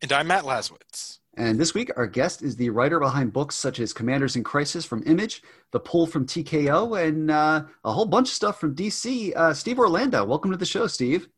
[0.00, 1.20] And I'm Matt Lazorwitz.
[1.36, 4.84] And this week, our guest is the writer behind books such as Commanders in Crisis
[4.84, 9.32] from Image, The Pull from TKO, and uh, a whole bunch of stuff from DC.
[9.36, 11.28] Uh, Steve Orlando, welcome to the show, Steve.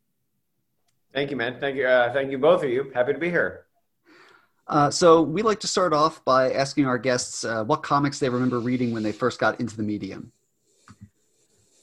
[1.13, 1.59] Thank you, man.
[1.59, 1.85] Thank you.
[1.85, 2.91] Uh, thank you, both of you.
[2.95, 3.67] Happy to be here.
[4.67, 8.29] Uh, so, we like to start off by asking our guests uh, what comics they
[8.29, 10.31] remember reading when they first got into the medium.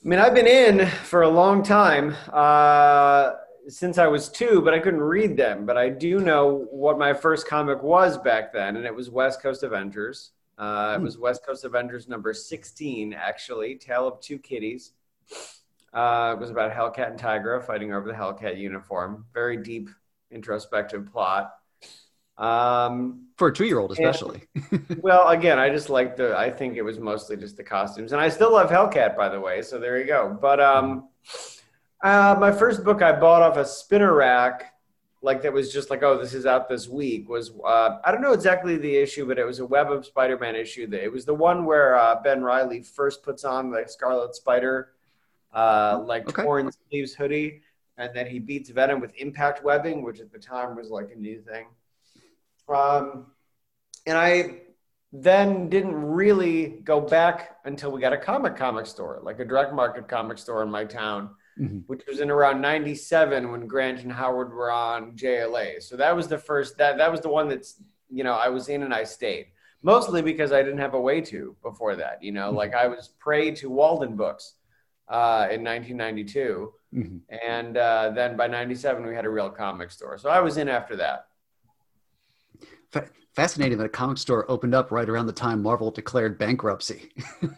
[0.04, 3.34] I mean, I've been in for a long time uh,
[3.68, 5.64] since I was two, but I couldn't read them.
[5.64, 9.40] But I do know what my first comic was back then, and it was West
[9.40, 10.32] Coast Avengers.
[10.58, 11.04] Uh, it Hmm.
[11.04, 14.92] was West Coast Avengers number 16, actually, Tale of Two Kitties.
[15.92, 19.26] Uh, it was about Hellcat and Tigra fighting over the Hellcat uniform.
[19.32, 19.88] Very deep,
[20.32, 21.52] introspective plot.
[22.38, 24.44] Um, For a two year old, especially.
[24.98, 26.38] well, again, I just like the.
[26.38, 29.40] I think it was mostly just the costumes, and I still love Hellcat, by the
[29.40, 29.62] way.
[29.62, 30.38] So there you go.
[30.40, 31.08] But um,
[32.04, 34.74] uh, my first book I bought off a spinner rack,
[35.22, 37.28] like that was just like, oh, this is out this week.
[37.28, 40.54] Was uh, I don't know exactly the issue, but it was a Web of Spider-Man
[40.54, 40.86] issue.
[40.86, 44.92] That it was the one where uh, Ben Reilly first puts on the Scarlet Spider,
[45.52, 46.44] uh, like Okay.
[46.44, 47.62] torn sleeves hoodie,
[47.98, 51.18] and then he beats Venom with impact webbing, which at the time was like a
[51.18, 51.66] new thing.
[52.68, 53.31] Um,
[54.06, 54.58] and I
[55.12, 59.74] then didn't really go back until we got a comic comic store, like a direct
[59.74, 61.84] market comic store in my town, Mhm.
[61.86, 65.80] which was in around '97 when Grant and Howard were on JLA.
[65.82, 68.68] So that was the first that that was the one that's you know I was
[68.68, 69.48] in and I stayed
[69.82, 72.22] mostly because I didn't have a way to before that.
[72.22, 74.52] You know, like I was prey to Waldenbooks
[75.08, 77.20] uh, in 1992, Mhm.
[77.28, 80.16] and uh, then by '97 we had a real comic store.
[80.16, 81.26] So I was in after that.
[83.34, 87.10] Fa- fascinating that a comic store opened up right around the time Marvel declared bankruptcy.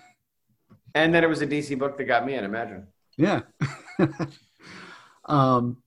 [0.97, 2.45] And then it was a DC book that got me in.
[2.45, 2.87] Imagine.
[3.17, 3.41] Yeah.
[5.25, 5.79] um,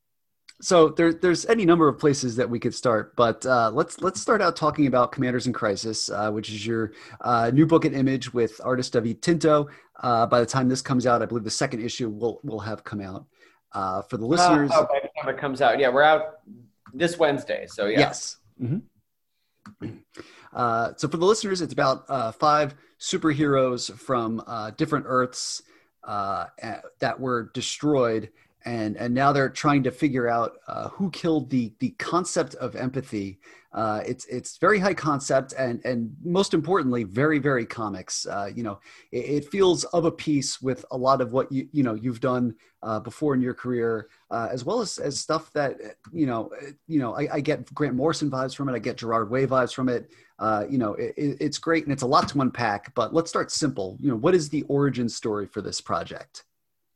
[0.60, 4.20] so there, there's any number of places that we could start, but uh, let's let's
[4.20, 7.94] start out talking about Commanders in Crisis, uh, which is your uh, new book at
[7.94, 9.70] Image with artist David Tinto.
[10.02, 12.84] Uh, by the time this comes out, I believe the second issue will will have
[12.84, 13.28] come out.
[13.72, 16.40] Uh, for the listeners, Oh, oh, by the time it comes out, yeah, we're out
[16.94, 17.66] this Wednesday.
[17.68, 18.38] So yeah, Yes.
[18.62, 18.82] Mhm.
[20.54, 25.62] Uh, so for the listeners, it's about uh, five superheroes from uh, different Earths
[26.04, 26.46] uh,
[27.00, 28.30] that were destroyed,
[28.66, 32.76] and and now they're trying to figure out uh, who killed the the concept of
[32.76, 33.40] empathy.
[33.74, 38.26] Uh, it's it's very high concept, and and most importantly, very very comics.
[38.26, 38.80] Uh, you know,
[39.12, 42.20] it, it feels of a piece with a lot of what you you know you've
[42.22, 45.76] done uh, before in your career, uh, as well as as stuff that
[46.12, 46.50] you know
[46.88, 48.74] you know I, I get Grant Morrison vibes from it.
[48.74, 50.10] I get Gerard Way vibes from it.
[50.40, 52.94] Uh, you know, it- it's great and it's a lot to unpack.
[52.96, 53.98] But let's start simple.
[54.00, 56.44] You know, what is the origin story for this project?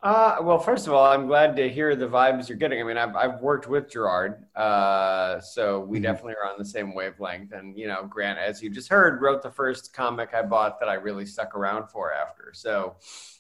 [0.04, 2.80] Uh, well, first of all, I'm glad to hear the vibes you're getting.
[2.80, 6.04] I mean, I've, I've worked with Gerard, uh, so we Mhm.
[6.04, 7.52] definitely are on the same wavelength.
[7.52, 10.90] And, you know, Grant, as you just heard, wrote the first comic I bought that
[10.90, 12.52] I really stuck around for after.
[12.54, 12.96] So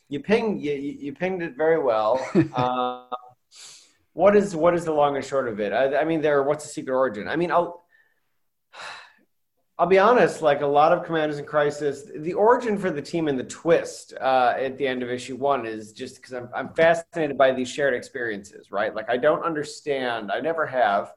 [0.07, 2.29] you pinged, you, you you pinged it very well.
[2.53, 3.05] uh,
[4.13, 5.71] what is, what is the long and short of it?
[5.73, 7.27] I, I mean, there, what's the secret origin?
[7.27, 7.80] I mean, I'll,
[9.81, 13.27] I'll be honest, like a lot of Commanders in Crisis, the origin for the team
[13.27, 16.69] and the twist uh, at the end of issue one is just because I'm, I'm
[16.75, 18.93] fascinated by these shared experiences, right?
[18.93, 21.15] Like, I don't understand, I never have.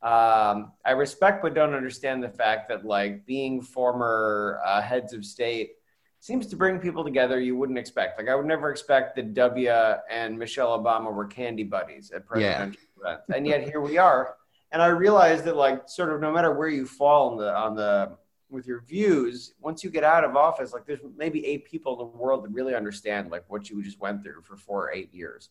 [0.00, 5.22] Um, I respect but don't understand the fact that, like, being former uh, heads of
[5.22, 5.72] state
[6.20, 8.18] seems to bring people together you wouldn't expect.
[8.18, 12.80] Like, I would never expect that W and Michelle Obama were candy buddies at presidential
[13.04, 13.24] events.
[13.34, 14.37] And yet, here we are
[14.72, 17.74] and I realized that like sort of no matter where you fall on the on
[17.74, 18.16] the
[18.50, 21.98] with your views, once you get out of office, like there's maybe eight people in
[21.98, 25.12] the world that really understand like what you just went through for four or eight
[25.12, 25.50] years,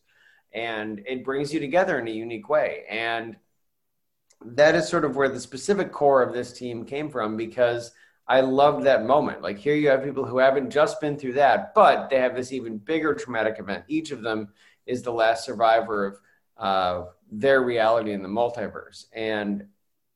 [0.52, 2.84] and it brings you together in a unique way.
[2.88, 3.36] And
[4.44, 7.92] that is sort of where the specific core of this team came from because
[8.26, 9.42] I loved that moment.
[9.42, 12.52] Like here you have people who haven't just been through that, but they have this
[12.52, 13.84] even bigger traumatic event.
[13.88, 14.48] Each of them
[14.86, 16.18] is the last survivor of
[16.58, 19.06] uh, their reality in the multiverse.
[19.12, 19.66] And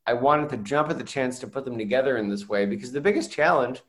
[0.06, 2.93] I wanted to jump at the chance to put them together in this way because
[2.93, 3.82] the biggest challenge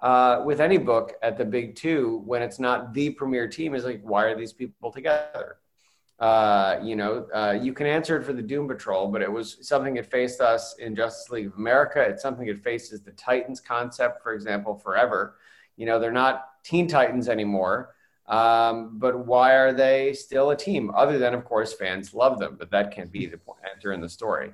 [0.00, 3.84] uh, with any book at the big two, when it's not the premier team, is
[3.84, 5.56] like, why are these people together?
[6.18, 9.56] Uh, you know, uh, you can answer it for the Doom Patrol, but it was
[9.66, 12.00] something that faced us in Justice League of America.
[12.00, 15.36] It's something that faces the Titans concept, for example, forever.
[15.76, 17.93] You know, they're not Teen Titans anymore.
[18.26, 20.90] Um, but why are they still a team?
[20.94, 24.00] Other than, of course, fans love them, but that can't be the point enter in
[24.00, 24.52] the story.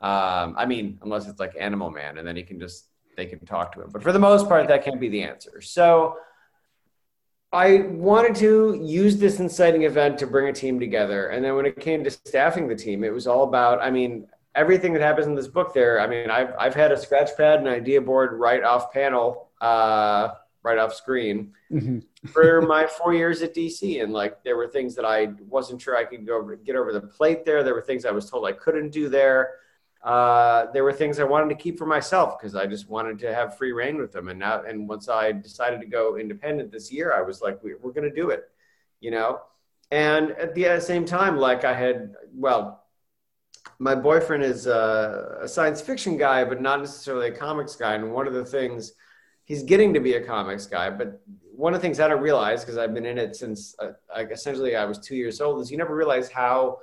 [0.00, 3.38] Um, I mean, unless it's like Animal Man, and then he can just they can
[3.46, 3.90] talk to him.
[3.92, 5.60] But for the most part, that can't be the answer.
[5.60, 6.16] So
[7.52, 11.28] I wanted to use this inciting event to bring a team together.
[11.28, 14.26] And then when it came to staffing the team, it was all about, I mean,
[14.56, 16.00] everything that happens in this book there.
[16.00, 20.30] I mean, I've, I've had a scratch pad and idea board right off panel, uh,
[20.64, 22.00] right off screen mm-hmm.
[22.26, 24.02] For my four years at DC.
[24.02, 27.00] And like, there were things that I wasn't sure I could go get over the
[27.00, 27.62] plate there.
[27.62, 29.54] There were things I was told I couldn't do there
[30.04, 33.34] uh, there were things I wanted to keep for myself because I just wanted to
[33.34, 34.28] have free reign with them.
[34.28, 37.72] And now, and once I decided to go independent this year, I was like, we,
[37.72, 38.44] are going to do it,
[39.00, 39.40] you know.
[39.90, 42.84] And at the same time, like I had, well,
[43.78, 47.94] my boyfriend is a, a science fiction guy, but not necessarily a comics guy.
[47.94, 48.92] And one of the things
[49.44, 51.22] he's getting to be a comics guy, but
[51.56, 53.92] one of the things that I don't realize because I've been in it since uh,
[54.30, 56.78] essentially I was two years old is you never realize how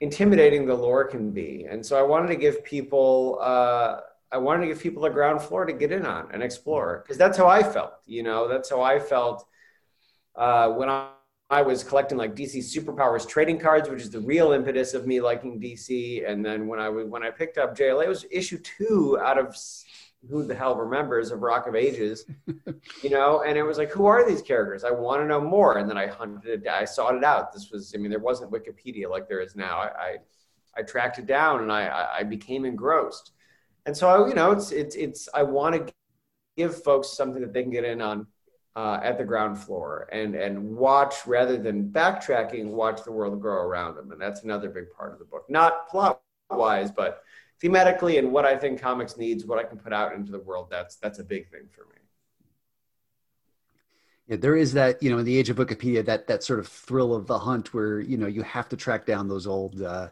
[0.00, 1.66] intimidating the lore can be.
[1.68, 4.00] And so I wanted to give people, uh,
[4.32, 7.18] I wanted to give people a ground floor to get in on and explore because
[7.18, 7.94] that's how I felt.
[8.06, 9.46] You know, that's how I felt
[10.36, 11.10] uh, when I,
[11.50, 15.20] I was collecting like DC Superpowers trading cards, which is the real impetus of me
[15.20, 16.28] liking DC.
[16.30, 19.56] And then when I when I picked up JLA, it was issue two out of
[20.28, 22.26] who the hell remembers of Rock of Ages,
[23.02, 23.42] you know?
[23.42, 24.84] And it was like, who are these characters?
[24.84, 25.78] I want to know more.
[25.78, 27.52] And then I hunted, I sought it out.
[27.52, 29.78] This was, I mean, there wasn't Wikipedia like there is now.
[29.78, 30.16] I, I,
[30.76, 33.32] I tracked it down and I, I became engrossed.
[33.86, 35.92] And so, you know, it's, it's, it's, I want to
[36.56, 38.26] give folks something that they can get in on
[38.76, 43.62] uh, at the ground floor and, and watch rather than backtracking, watch the world grow
[43.62, 44.12] around them.
[44.12, 46.20] And that's another big part of the book, not plot
[46.50, 47.22] wise, but
[47.62, 50.68] thematically and what I think comics needs, what I can put out into the world,
[50.70, 52.00] that's that's a big thing for me.
[54.26, 56.68] Yeah, there is that, you know, in the age of Wikipedia, that that sort of
[56.68, 60.08] thrill of the hunt where, you know, you have to track down those old uh,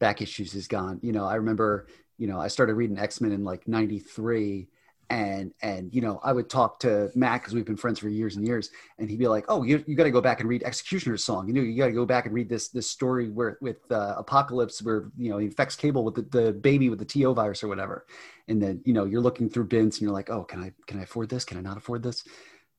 [0.00, 0.98] back issues is gone.
[1.02, 1.86] You know, I remember,
[2.18, 4.68] you know, I started reading X-Men in like 93
[5.10, 8.36] and and you know i would talk to matt because we've been friends for years
[8.36, 10.62] and years and he'd be like oh you, you got to go back and read
[10.64, 11.46] X-Cutioner's Song.
[11.48, 14.14] You know you got to go back and read this this story where with uh,
[14.16, 17.62] apocalypse where you know he infects cable with the, the baby with the T-O virus
[17.62, 18.06] or whatever.
[18.48, 21.00] And then you know you're looking through bins and you're like oh can i can
[21.00, 21.44] i afford this?
[21.44, 22.24] Can i not afford this?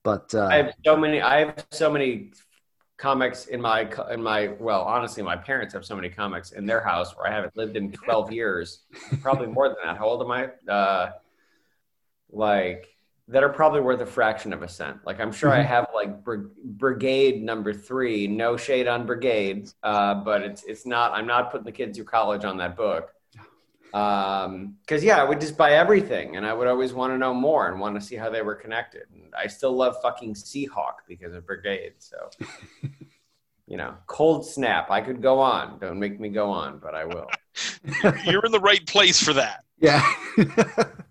[0.04, 2.32] But uh, i have so many i have so many
[2.98, 6.80] comics in my in my well honestly my parents have so many comics in their
[6.80, 8.84] house where i haven't lived in 12 years
[9.22, 9.98] probably more than that.
[9.98, 10.72] How old am i?
[10.72, 11.12] Uh
[12.32, 12.96] like
[13.28, 14.98] that are probably worth a fraction of a cent.
[15.06, 15.62] Like I'm sure mm-hmm.
[15.62, 20.86] I have like br- brigade number three, no shade on brigades, uh, but it's it's
[20.86, 21.14] not.
[21.14, 23.12] I'm not putting the kids through college on that book.
[23.94, 27.34] Um, cause yeah, I would just buy everything and I would always want to know
[27.34, 29.04] more and want to see how they were connected.
[29.14, 31.94] And I still love fucking Seahawk because of brigade.
[32.00, 32.30] So,
[33.68, 34.92] you know, cold snap.
[34.92, 35.80] I could go on.
[35.80, 37.30] Don't make me go on, but I will.
[38.26, 39.64] You're in the right place for that.
[39.80, 40.06] Yeah.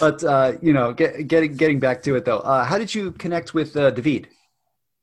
[0.00, 3.12] but uh, you know, get, getting getting back to it though, uh, how did you
[3.12, 4.28] connect with uh, David?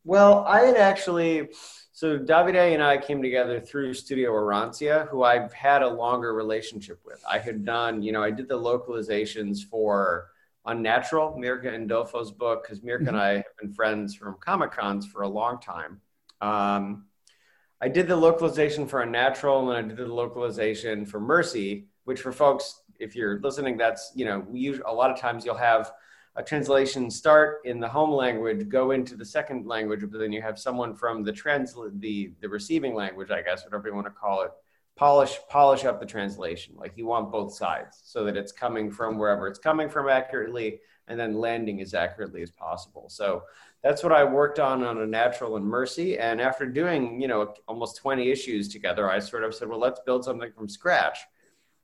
[0.04, 1.50] Well, I had actually.
[1.92, 7.02] So Davide and I came together through Studio Arancia, who I've had a longer relationship
[7.06, 7.22] with.
[7.30, 10.30] I had done, you know, I did the localizations for
[10.66, 13.08] Unnatural, Mirka Andolfo's book, because Mirka mm-hmm.
[13.10, 16.00] and I have been friends from Comic Cons for a long time.
[16.40, 17.06] Um,
[17.82, 22.32] I did the localization for Unnatural, and I did the localization for Mercy, which for
[22.32, 25.92] folks if you're listening, that's you know we use a lot of times you'll have
[26.36, 30.42] a translation start in the home language, go into the second language, but then you
[30.42, 34.12] have someone from the translate the the receiving language, I guess, whatever you want to
[34.12, 34.52] call it,
[34.96, 36.76] polish polish up the translation.
[36.78, 40.80] Like you want both sides so that it's coming from wherever it's coming from accurately,
[41.08, 43.10] and then landing as accurately as possible.
[43.10, 43.44] So
[43.82, 46.18] that's what I worked on on Unnatural and Mercy.
[46.20, 50.00] And after doing you know almost 20 issues together, I sort of said, well, let's
[50.06, 51.20] build something from scratch.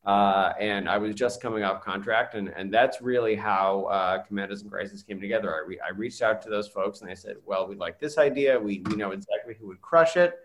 [0.05, 4.61] Uh, and I was just coming off contract, and, and that's really how uh, Commanders
[4.61, 5.53] in Crisis came together.
[5.55, 8.19] I, re- I reached out to those folks, and they said, "Well, we like this
[8.19, 8.59] idea.
[8.59, 10.35] We, we know exactly who would crush it,"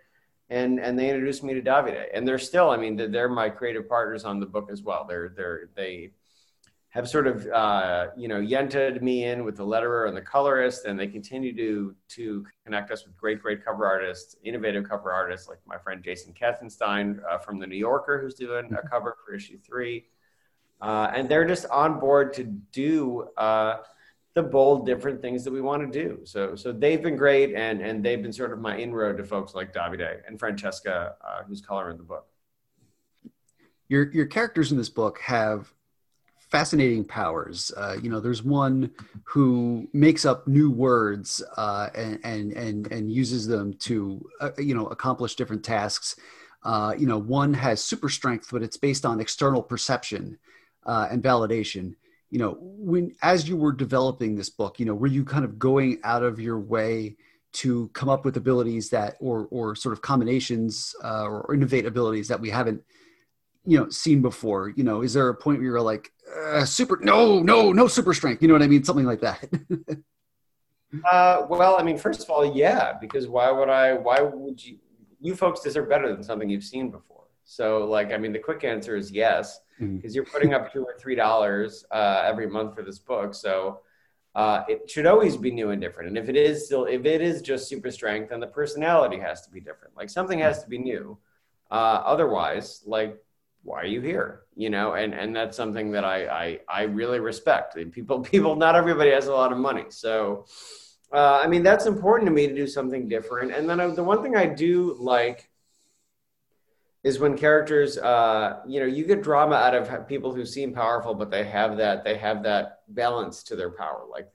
[0.49, 2.07] and and they introduced me to Davide.
[2.15, 5.05] And they're still, I mean, they're my creative partners on the book as well.
[5.07, 6.13] They're they're they
[6.91, 10.85] have sort of uh, you know yented me in with the letterer and the colorist,
[10.85, 15.49] and they continue to to connect us with great great cover artists, innovative cover artists
[15.49, 19.35] like my friend Jason Katzenstein uh, from the New Yorker, who's doing a cover for
[19.35, 20.07] issue three,
[20.81, 23.79] uh, and they're just on board to do uh,
[24.35, 26.21] the bold different things that we want to do.
[26.25, 29.55] So so they've been great, and and they've been sort of my inroad to folks
[29.55, 32.27] like Davide and Francesca, uh, who's coloring the book.
[33.87, 35.73] Your your characters in this book have
[36.51, 37.73] fascinating powers.
[37.77, 38.91] Uh, you know, there's one
[39.25, 44.75] who makes up new words uh, and, and and and uses them to uh, you
[44.75, 46.17] know accomplish different tasks.
[46.63, 50.39] Uh, you know, one has super strength, but it's based on external perception
[50.87, 51.95] uh, and validation.
[52.31, 55.59] you know, when as you were developing this book, you know, were you kind of
[55.59, 57.17] going out of your way
[57.53, 62.29] to come up with abilities that, or or sort of combinations uh, or innovate abilities
[62.29, 62.83] that we haven't,
[63.65, 64.71] you know, seen before?
[64.71, 68.15] You know, is there a point where you're like, uh, super, no, no, no super
[68.15, 68.43] strength?
[68.43, 68.85] You know what I mean?
[68.85, 69.49] Something like that.
[71.11, 73.95] uh, well, I mean, first of all, yeah, because why would I?
[73.95, 74.79] Why would you?
[75.21, 77.25] You folks deserve better than something you've seen before.
[77.45, 80.09] So, like, I mean, the quick answer is yes because mm-hmm.
[80.15, 83.35] you're putting up two or three dollars uh, every month for this book.
[83.35, 83.81] So
[84.35, 86.09] uh, it should always be new and different.
[86.09, 89.43] And if it is still, if it is just super strength, then the personality has
[89.43, 89.97] to be different.
[89.97, 91.19] Like something has to be new.
[91.71, 93.17] Uh, otherwise, like,
[93.63, 94.43] why are you here?
[94.55, 97.77] You know, and and that's something that I I, I really respect.
[97.93, 100.47] People people not everybody has a lot of money, so.
[101.13, 104.05] Uh, I mean that's important to me to do something different, and then I, the
[104.05, 105.51] one thing I do like
[107.03, 111.15] is when characters uh, you know you get drama out of people who seem powerful
[111.15, 114.29] but they have that they have that balance to their power like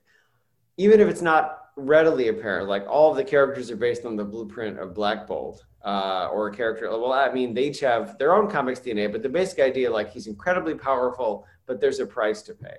[0.76, 4.24] even if it's not readily apparent like all of the characters are based on the
[4.24, 8.34] blueprint of black bolt uh, or a character well i mean they each have their
[8.34, 12.42] own comics dna but the basic idea like he's incredibly powerful but there's a price
[12.42, 12.78] to pay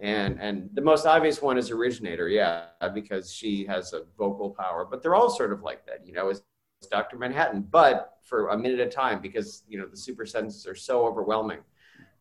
[0.00, 4.84] and and the most obvious one is originator yeah because she has a vocal power
[4.84, 6.42] but they're all sort of like that you know is
[6.86, 7.16] Dr.
[7.16, 10.74] Manhattan, but for a minute at a time because you know the super senses are
[10.74, 11.58] so overwhelming.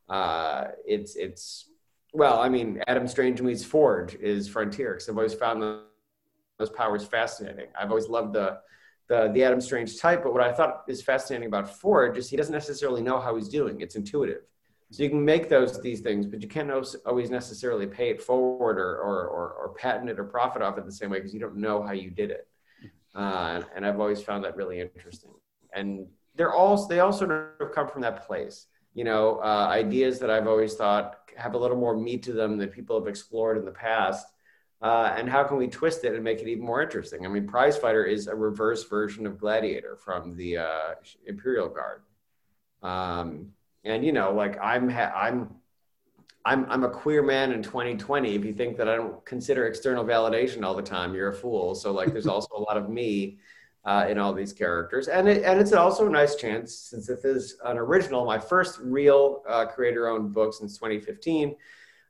[0.09, 1.69] Uh, it's it's
[2.13, 5.61] well, I mean, Adam Strange meets Forge is Frontier because I've always found
[6.57, 7.67] those powers fascinating.
[7.79, 8.59] I've always loved the
[9.07, 12.37] the the Adam Strange type, but what I thought is fascinating about Forge is he
[12.37, 13.81] doesn't necessarily know how he's doing.
[13.81, 14.41] It's intuitive.
[14.91, 16.71] So you can make those these things, but you can't
[17.05, 20.85] always necessarily pay it forward or, or, or, or patent it or profit off it
[20.85, 22.47] the same way because you don't know how you did it.
[23.13, 25.31] Uh, and I've always found that really interesting.
[25.73, 28.67] And they're all they all sort of come from that place.
[28.93, 32.57] You know, uh, ideas that I've always thought have a little more meat to them
[32.57, 34.25] that people have explored in the past.
[34.81, 37.25] Uh, and how can we twist it and make it even more interesting?
[37.25, 40.93] I mean, Prize Fighter is a reverse version of Gladiator from the uh,
[41.25, 42.03] Imperial Guard.
[42.83, 43.53] Um,
[43.83, 45.55] and you know, like I'm, ha- I'm
[46.47, 48.33] I'm, I'm a queer man in 2020.
[48.33, 51.75] If you think that I don't consider external validation all the time, you're a fool.
[51.75, 53.39] So like, there's also a lot of me
[53.83, 57.23] uh, in all these characters, and it, and it's also a nice chance since this
[57.23, 61.55] is an original, my first real uh, creator-owned book since 2015.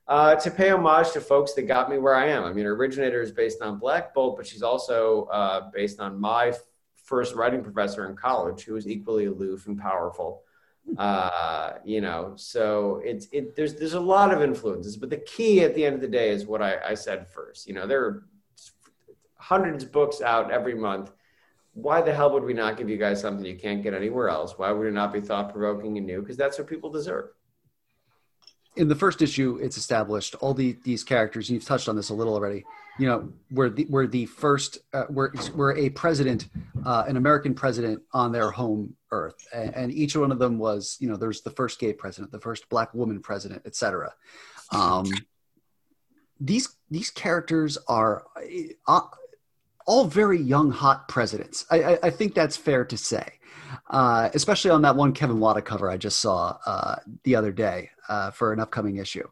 [0.08, 2.44] Uh, to pay homage to folks that got me where I am.
[2.44, 6.18] I mean, her originator is based on Black Bolt, but she's also uh, based on
[6.18, 6.54] my
[7.04, 10.42] first writing professor in college, who was equally aloof and powerful.
[10.96, 15.62] Uh, you know so it's it there's there's a lot of influences but the key
[15.62, 17.66] at the end of the day is what I, I said first.
[17.66, 18.24] You know there are
[19.34, 21.12] hundreds of books out every month.
[21.74, 24.56] Why the hell would we not give you guys something you can't get anywhere else?
[24.56, 26.20] Why would it not be thought-provoking and new?
[26.22, 27.28] Because that's what people deserve
[28.78, 32.14] in the first issue it's established all the these characters you've touched on this a
[32.14, 32.64] little already
[32.98, 36.48] you know we're the we're the first uh, we're, a president
[36.86, 40.96] uh, an american president on their home earth and, and, each one of them was
[41.00, 44.12] you know there's the first gay president the first black woman president etc
[44.70, 45.06] um,
[46.40, 48.24] these these characters are
[48.86, 49.00] uh,
[49.88, 51.64] all very young hot presidents.
[51.70, 53.37] I, I, I think that's fair to say
[53.90, 57.90] uh, especially on that one kevin wada cover i just saw uh, the other day
[58.08, 59.26] uh, for an upcoming issue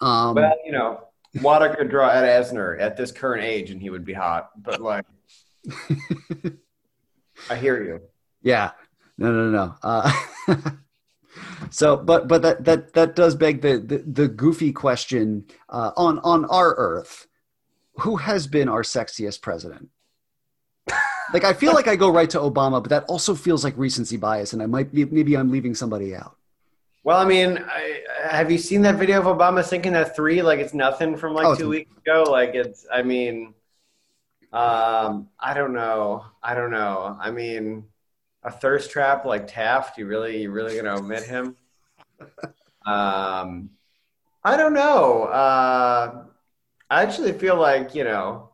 [0.00, 1.00] um, well you know
[1.42, 4.80] Wada could draw Ed Asner at this current age and he would be hot, but
[4.80, 5.04] like,
[7.50, 8.00] I hear you.
[8.42, 8.72] Yeah,
[9.18, 9.74] no, no, no.
[9.82, 10.12] Uh,
[11.70, 16.20] so, but but that that that does beg the the, the goofy question uh, on
[16.20, 17.26] on our Earth:
[18.00, 19.88] Who has been our sexiest president?
[21.34, 24.16] Like, I feel like I go right to Obama, but that also feels like recency
[24.16, 26.36] bias, and I might be, maybe I'm leaving somebody out.
[27.02, 30.60] Well, I mean, I, have you seen that video of Obama sinking that three like
[30.60, 32.22] it's nothing from like oh, two weeks ago?
[32.22, 33.52] Like it's, I mean,
[34.52, 36.24] um, I don't know.
[36.40, 37.18] I don't know.
[37.20, 37.84] I mean,
[38.44, 39.98] a thirst trap like Taft.
[39.98, 41.56] You really, you really gonna omit him?
[42.86, 43.70] um,
[44.44, 45.24] I don't know.
[45.24, 46.24] Uh,
[46.88, 48.50] I actually feel like you know,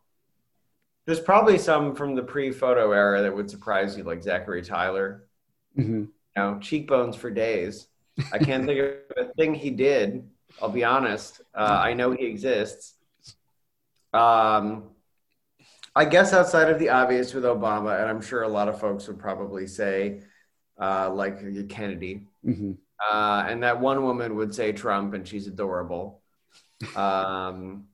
[1.10, 5.26] there's probably some from the pre-photo era that would surprise you, like Zachary Tyler.
[5.76, 6.02] Mm-hmm.
[6.02, 7.88] You know, cheekbones for days.
[8.32, 10.28] I can't think of a thing he did.
[10.62, 11.40] I'll be honest.
[11.52, 12.94] Uh, I know he exists.
[14.14, 14.90] Um,
[15.96, 19.08] I guess outside of the obvious with Obama, and I'm sure a lot of folks
[19.08, 20.22] would probably say,
[20.80, 22.74] uh, like Kennedy, mm-hmm.
[23.12, 26.22] uh, and that one woman would say Trump, and she's adorable.
[26.94, 27.86] Um,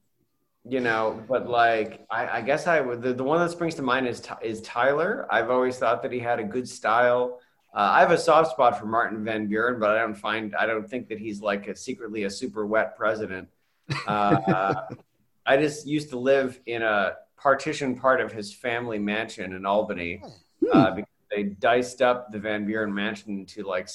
[0.69, 3.03] you know, but like I, I guess I would.
[3.03, 5.27] The, the one that springs to mind is is Tyler.
[5.31, 7.41] I've always thought that he had a good style.
[7.75, 10.67] Uh, I have a soft spot for Martin Van Buren, but I don't find I
[10.67, 13.49] don't think that he's like a, secretly a super wet president.
[14.09, 14.83] Uh,
[15.47, 20.21] I just used to live in a partition part of his family mansion in Albany
[20.73, 23.89] uh, because they diced up the Van Buren mansion into like,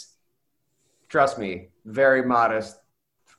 [1.10, 2.78] trust me, very modest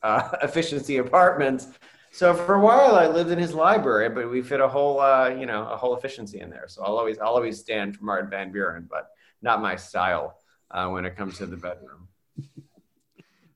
[0.03, 1.69] uh, efficiency apartments.
[2.14, 5.31] So for a while, I lived in his library, but we fit a whole, uh,
[5.31, 6.66] you know, a whole efficiency in there.
[6.69, 9.09] So I'll always, I'll always stand for Martin Van Buren, but
[9.40, 10.38] not my style
[10.71, 12.09] uh, when it comes to the bedroom.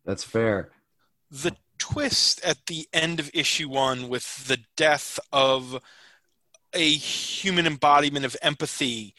[0.06, 0.70] That's fair.
[1.30, 5.78] The twist at the end of issue one with the death of
[6.72, 9.14] a human embodiment of empathy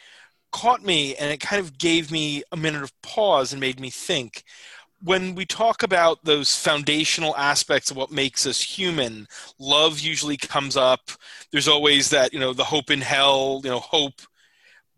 [0.52, 3.92] caught me and it kind of gave me a minute of pause and made me
[3.92, 4.44] think
[5.04, 9.28] when we talk about those foundational aspects of what makes us human
[9.60, 11.12] love usually comes up.
[11.52, 14.22] There's always that you know the hope in hell you know hope.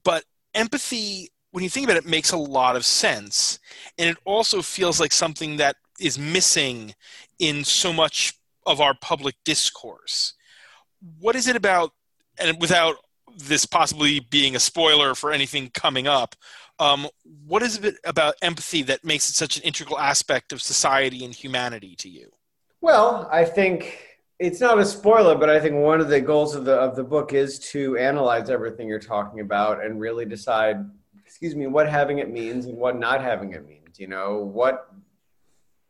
[0.04, 3.60] But empathy when you think about it, makes a lot of sense.
[3.98, 6.94] And it also feels like something that is missing
[7.40, 8.34] in so much
[8.66, 10.34] of our public discourse.
[11.20, 11.92] What is it about
[12.38, 12.98] and without
[13.36, 16.36] this possibly being a spoiler for anything coming up
[16.80, 17.08] um,
[17.46, 21.34] what is it about empathy that makes it such an integral aspect of society and
[21.34, 22.32] humanity to you?
[22.82, 24.10] Well, I think
[24.40, 27.04] it's not a spoiler, but I think one of the goals of the of the
[27.04, 30.78] book is to analyze everything you're talking about and really decide,
[31.26, 34.00] excuse me, what having it means and what not having it means.
[34.00, 34.89] You know, what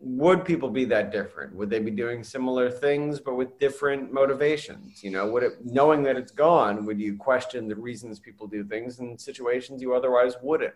[0.01, 1.53] would people be that different?
[1.55, 5.03] Would they be doing similar things but with different motivations?
[5.03, 8.63] You know, would it knowing that it's gone, would you question the reasons people do
[8.63, 10.73] things in situations you otherwise wouldn't?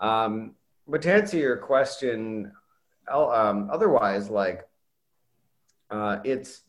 [0.00, 0.54] Um,
[0.88, 2.52] but to answer your question,
[3.10, 4.66] um, otherwise, like
[5.90, 6.62] uh, it's,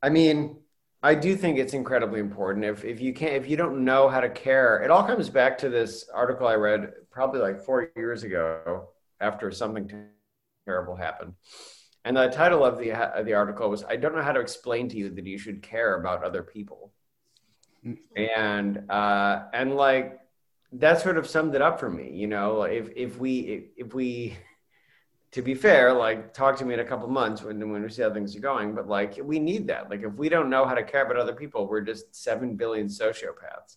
[0.00, 0.58] I mean,
[1.02, 2.64] I do think it's incredibly important.
[2.64, 5.58] If if you can't, if you don't know how to care, it all comes back
[5.58, 8.88] to this article I read probably like four years ago
[9.20, 9.88] after something
[10.68, 11.32] terrible happened.
[12.04, 14.88] And the title of the of the article was "I don't know how to explain
[14.90, 16.92] to you that you should care about other people,"
[18.16, 20.06] and uh, and like
[20.72, 22.06] that sort of summed it up for me.
[22.22, 24.36] You know, if if we if, if we
[25.32, 28.02] to be fair, like talk to me in a couple months when when we see
[28.02, 28.74] how things are going.
[28.74, 29.90] But like we need that.
[29.90, 32.86] Like if we don't know how to care about other people, we're just seven billion
[32.86, 33.76] sociopaths,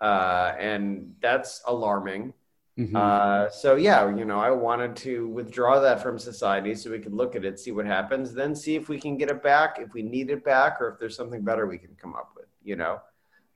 [0.00, 2.32] uh, and that's alarming.
[2.78, 2.96] Mm-hmm.
[2.96, 7.12] Uh, so yeah, you know, I wanted to withdraw that from society so we could
[7.12, 9.92] look at it, see what happens, then see if we can get it back, if
[9.92, 12.46] we need it back, or if there's something better we can come up with.
[12.64, 13.00] You know,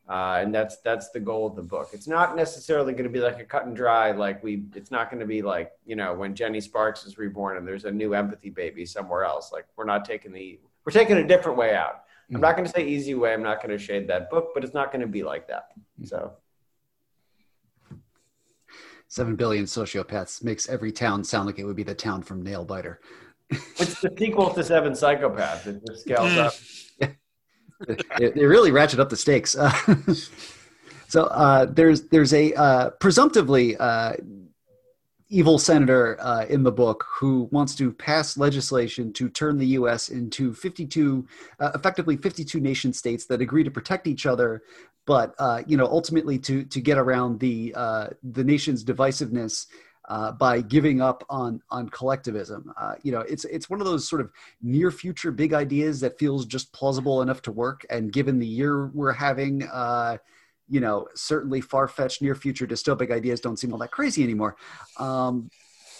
[0.08, 1.90] uh, and that's that's the goal of the book.
[1.92, 4.10] It's not necessarily going to be like a cut and dry.
[4.10, 7.56] Like we, it's not going to be like you know when Jenny Sparks is reborn
[7.56, 9.50] and there's a new empathy baby somewhere else.
[9.50, 12.04] Like we're not taking the we're taking a different way out.
[12.04, 12.36] Mm-hmm.
[12.36, 13.32] I'm not going to say easy way.
[13.32, 15.70] I'm not going to shade that book, but it's not going to be like that.
[16.04, 16.32] So
[19.08, 22.96] seven billion sociopaths makes every town sound like it would be the town from Nailbiter.
[23.50, 25.66] it's the sequel to Seven Psychopaths.
[25.66, 26.52] It just scales up.
[28.18, 29.54] they, they, really ratchet up the stakes.
[29.56, 29.72] Uh,
[31.08, 34.14] so uh, there's there's a uh, presumptively uh,
[35.28, 40.08] evil senator uh, in the book who wants to pass legislation to turn the U.S.
[40.08, 41.26] into 52,
[41.58, 44.62] uh, effectively 52 nation states that agree to protect each other,
[45.06, 49.66] but uh, you know ultimately to to get around the uh, the nation's divisiveness.
[50.08, 54.08] Uh, by giving up on on collectivism, uh, you know, it's it's one of those
[54.08, 54.30] sort of
[54.62, 57.84] near future big ideas that feels just plausible enough to work.
[57.90, 59.62] And given the year we're having,
[60.68, 64.56] you know, certainly far fetched near future dystopic ideas don't seem all that crazy anymore.
[64.98, 65.50] Um,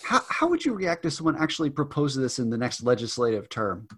[0.03, 3.89] how, how would you react if someone actually proposed this in the next legislative term?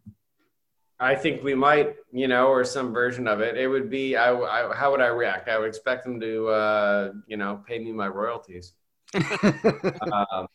[1.01, 3.57] I think we might, you know, or some version of it.
[3.57, 5.49] It would be, I, I how would I react?
[5.49, 8.73] I would expect them to, uh, you know, pay me my royalties.
[9.15, 10.49] um,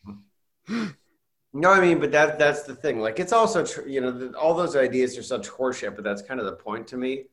[1.52, 3.00] no, I mean, but that that's the thing.
[3.00, 6.22] Like, it's also, tr- you know, the, all those ideas are such horseshit, but that's
[6.22, 7.24] kind of the point to me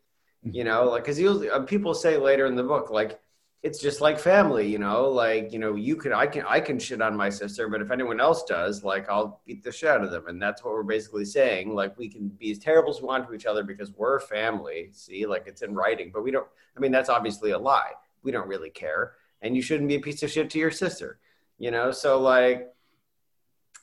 [0.44, 3.20] you know like because uh, people say later in the book like
[3.64, 6.80] it's just like family you know like you know you can i can i can
[6.80, 10.04] shit on my sister but if anyone else does like i'll beat the shit out
[10.04, 10.26] of them.
[10.28, 13.28] And that's what we're basically saying like we can be as terrible as we want
[13.28, 16.80] to each other because we're family see like it's in writing but we don't i
[16.80, 17.92] mean that's obviously a lie.
[18.24, 19.14] We don't really care.
[19.42, 21.20] And you shouldn't be a piece of shit to your sister
[21.62, 21.92] you know?
[21.92, 22.74] So like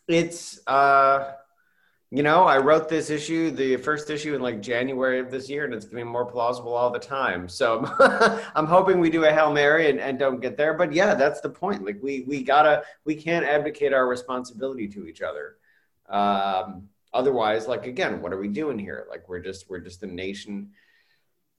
[0.08, 1.32] it's uh
[2.10, 5.66] you know, I wrote this issue, the first issue in like January of this year,
[5.66, 7.50] and it's getting more plausible all the time.
[7.50, 7.84] So
[8.54, 10.72] I'm hoping we do a Hail Mary and, and don't get there.
[10.72, 11.84] But yeah, that's the point.
[11.84, 15.56] Like we we gotta we can't abdicate our responsibility to each other.
[16.08, 19.06] Um, otherwise, like again, what are we doing here?
[19.10, 20.70] Like we're just we're just a nation.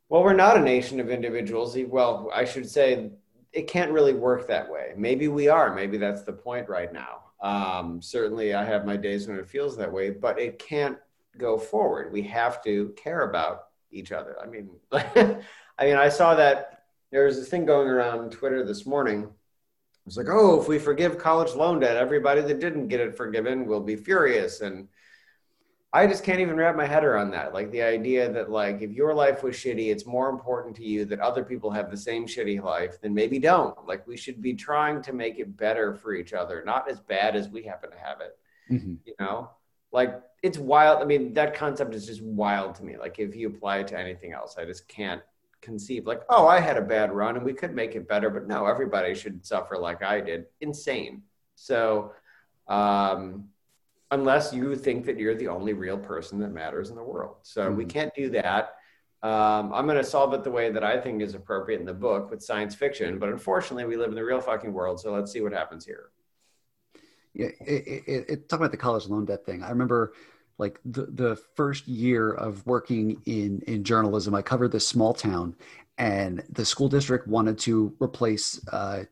[0.09, 1.77] Well, we're not a nation of individuals.
[1.77, 3.11] Well, I should say
[3.53, 4.93] it can't really work that way.
[4.97, 5.75] Maybe we are.
[5.75, 7.28] Maybe that's the point right now.
[7.41, 10.97] Um, certainly, I have my days when it feels that way, but it can't
[11.37, 12.11] go forward.
[12.11, 14.37] We have to care about each other.
[14.41, 18.85] I mean, I mean, I saw that there was this thing going around Twitter this
[18.85, 19.29] morning.
[20.05, 23.65] It's like, oh, if we forgive college loan debt, everybody that didn't get it forgiven
[23.65, 24.61] will be furious.
[24.61, 24.87] And
[25.91, 27.53] I just can't even wrap my head around that.
[27.53, 31.03] Like the idea that like if your life was shitty, it's more important to you
[31.05, 33.75] that other people have the same shitty life than maybe don't.
[33.87, 37.35] Like we should be trying to make it better for each other, not as bad
[37.35, 38.37] as we happen to have it.
[38.71, 38.93] Mm-hmm.
[39.03, 39.49] You know,
[39.91, 41.01] like it's wild.
[41.01, 42.95] I mean, that concept is just wild to me.
[42.97, 45.23] Like if you apply it to anything else, I just can't
[45.61, 48.47] conceive like, oh, I had a bad run and we could make it better, but
[48.47, 50.45] no, everybody should suffer like I did.
[50.61, 51.23] Insane.
[51.55, 52.13] So,
[52.67, 53.49] um,
[54.11, 57.37] unless you think that you're the only real person that matters in the world.
[57.43, 57.77] So mm-hmm.
[57.77, 58.75] we can't do that.
[59.21, 61.93] Um, I'm going to solve it the way that I think is appropriate in the
[61.93, 64.99] book with science fiction, but unfortunately, we live in the real fucking world.
[64.99, 66.09] So let's see what happens here.
[67.33, 69.61] Yeah, it, it, it, talk about the college loan debt thing.
[69.61, 70.13] I remember
[70.57, 75.55] like the, the first year of working in in journalism, I covered this small town,
[75.97, 78.65] and the school district wanted to replace.
[78.71, 79.03] Uh,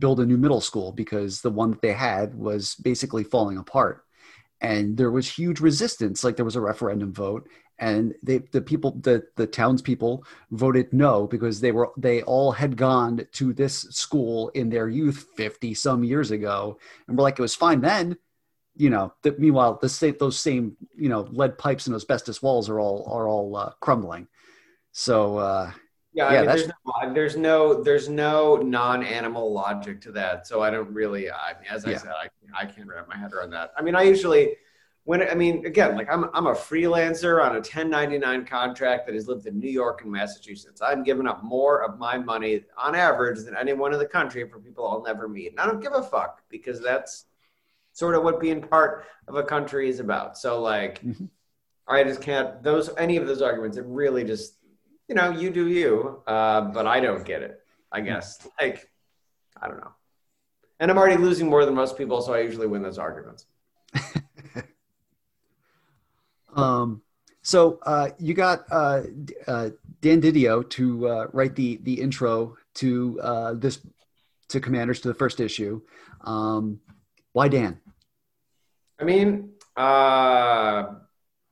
[0.00, 4.05] build a new middle school because the one that they had was basically falling apart
[4.60, 6.24] and there was huge resistance.
[6.24, 11.26] Like there was a referendum vote, and they the people the the townspeople voted no
[11.26, 16.02] because they were they all had gone to this school in their youth 50 some
[16.02, 18.16] years ago and we're like it was fine then
[18.76, 22.68] you know that meanwhile the state those same you know lead pipes and asbestos walls
[22.70, 24.26] are all are all uh, crumbling
[24.92, 25.70] so uh
[26.16, 30.46] yeah, yeah I mean, there's, no, there's no there's no non-animal logic to that.
[30.46, 31.98] So I don't really, I as I yeah.
[31.98, 33.72] said, I, I can't wrap my head around that.
[33.76, 34.56] I mean, I usually
[35.04, 39.28] when I mean, again, like I'm I'm a freelancer on a 1099 contract that has
[39.28, 40.80] lived in New York and Massachusetts.
[40.80, 44.58] I'm giving up more of my money on average than anyone in the country for
[44.58, 47.26] people I'll never meet, and I don't give a fuck because that's
[47.92, 50.38] sort of what being part of a country is about.
[50.38, 51.04] So like.
[51.04, 51.26] Mm-hmm.
[51.88, 53.76] I just can't those any of those arguments.
[53.76, 54.56] It really just
[55.08, 57.60] you know, you do you, uh, but I don't get it.
[57.92, 58.88] I guess like
[59.60, 59.92] I don't know,
[60.80, 63.46] and I'm already losing more than most people, so I usually win those arguments.
[66.54, 67.02] um.
[67.42, 69.02] So uh, you got uh,
[69.46, 73.78] uh, Dan Didio to uh, write the the intro to uh, this
[74.48, 75.80] to Commanders to the first issue.
[76.22, 76.80] Um,
[77.32, 77.80] why Dan?
[78.98, 80.86] I mean, uh,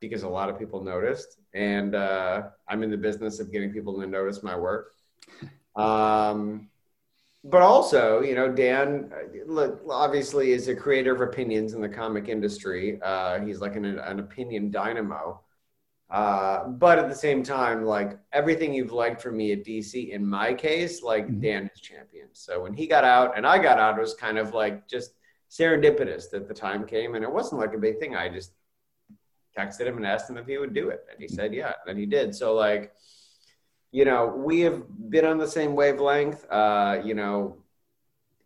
[0.09, 4.01] because a lot of people noticed, and uh, I'm in the business of getting people
[4.01, 4.93] to notice my work.
[5.77, 6.69] Um,
[7.45, 9.11] but also, you know, Dan
[9.47, 12.99] look, obviously is a creator of opinions in the comic industry.
[13.03, 15.41] Uh, he's like an, an opinion dynamo.
[16.11, 20.27] Uh, but at the same time, like everything you've liked from me at DC, in
[20.27, 21.41] my case, like mm-hmm.
[21.41, 22.29] Dan is champion.
[22.33, 25.11] So when he got out and I got out, it was kind of like just
[25.51, 28.17] serendipitous that the time came, and it wasn't like a big thing.
[28.17, 28.53] I just
[29.57, 31.07] texted him and asked him if he would do it.
[31.11, 31.73] And he said, yeah.
[31.87, 32.35] And he did.
[32.35, 32.93] So, like,
[33.93, 36.45] you know, we have been on the same wavelength.
[36.51, 37.59] Uh, you know,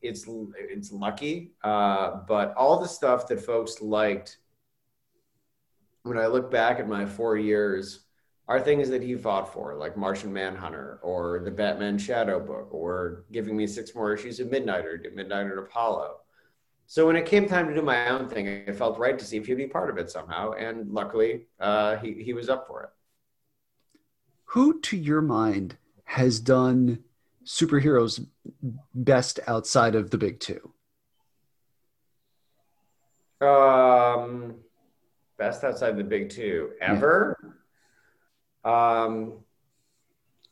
[0.03, 4.39] it's it's lucky, uh, but all the stuff that folks liked
[6.03, 8.01] when I look back at my four years
[8.47, 13.25] are things that he fought for, like Martian Manhunter or the Batman Shadow book, or
[13.33, 16.19] giving me six more issues of Midnighter, Midnighter Apollo.
[16.91, 19.37] So when it came time to do my own thing, it felt right to see
[19.37, 20.53] if he'd be part of it somehow.
[20.53, 22.89] And luckily, uh, he, he was up for it.
[24.47, 27.01] Who, to your mind, has done
[27.45, 28.27] superheroes
[28.95, 30.73] best outside of the big two?
[33.43, 34.55] Um,
[35.37, 37.37] best outside the big two ever.
[38.65, 39.03] Yeah.
[39.05, 39.35] Um,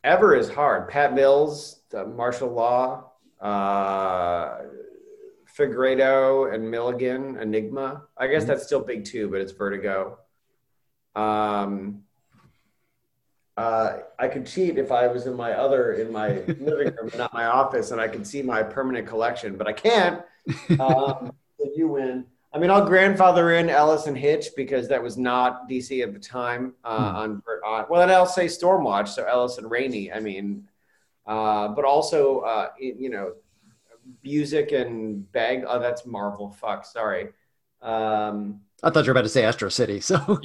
[0.04, 0.90] ever is hard.
[0.90, 1.80] Pat Mills,
[2.14, 3.12] Marshal Law.
[3.40, 4.58] Uh,
[5.56, 8.02] Fegredo and Milligan, Enigma.
[8.16, 8.48] I guess mm-hmm.
[8.48, 10.18] that's still big too, but it's Vertigo.
[11.14, 12.02] Um,
[13.56, 16.28] uh, I could cheat if I was in my other in my
[16.60, 20.22] living room, not my office, and I could see my permanent collection, but I can't.
[20.78, 22.26] Um, so you win.
[22.52, 26.20] I mean, I'll grandfather in Ellis and Hitch because that was not DC at the
[26.20, 26.74] time.
[26.84, 27.16] Uh, hmm.
[27.16, 30.12] on, on well, and I'll say Stormwatch, so Ellis and Raney.
[30.12, 30.68] I mean,
[31.26, 33.32] uh, but also uh, you know
[34.24, 35.64] Busiek and Bag.
[35.66, 36.50] Oh, that's Marvel.
[36.50, 37.28] Fuck, sorry.
[37.82, 40.00] Um, I thought you were about to say Astro City.
[40.00, 40.40] So,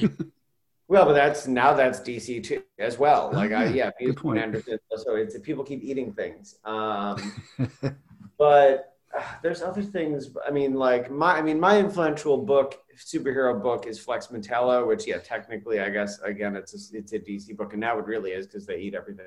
[0.87, 3.31] well, but that's now that's DC too as well.
[3.33, 4.39] Like, oh, yeah, I, yeah, good point.
[4.39, 4.77] Anderson.
[4.97, 6.55] So it's people keep eating things.
[6.65, 7.33] Um,
[8.37, 10.29] but uh, there's other things.
[10.45, 15.07] I mean, like my, I mean, my influential book, superhero book, is Flex Mentallo, which,
[15.07, 18.31] yeah, technically, I guess, again, it's a, it's a DC book, and now it really
[18.31, 19.25] is because they eat everything.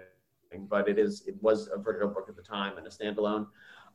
[0.69, 3.47] But it is, it was a Vertigo book at the time and a standalone.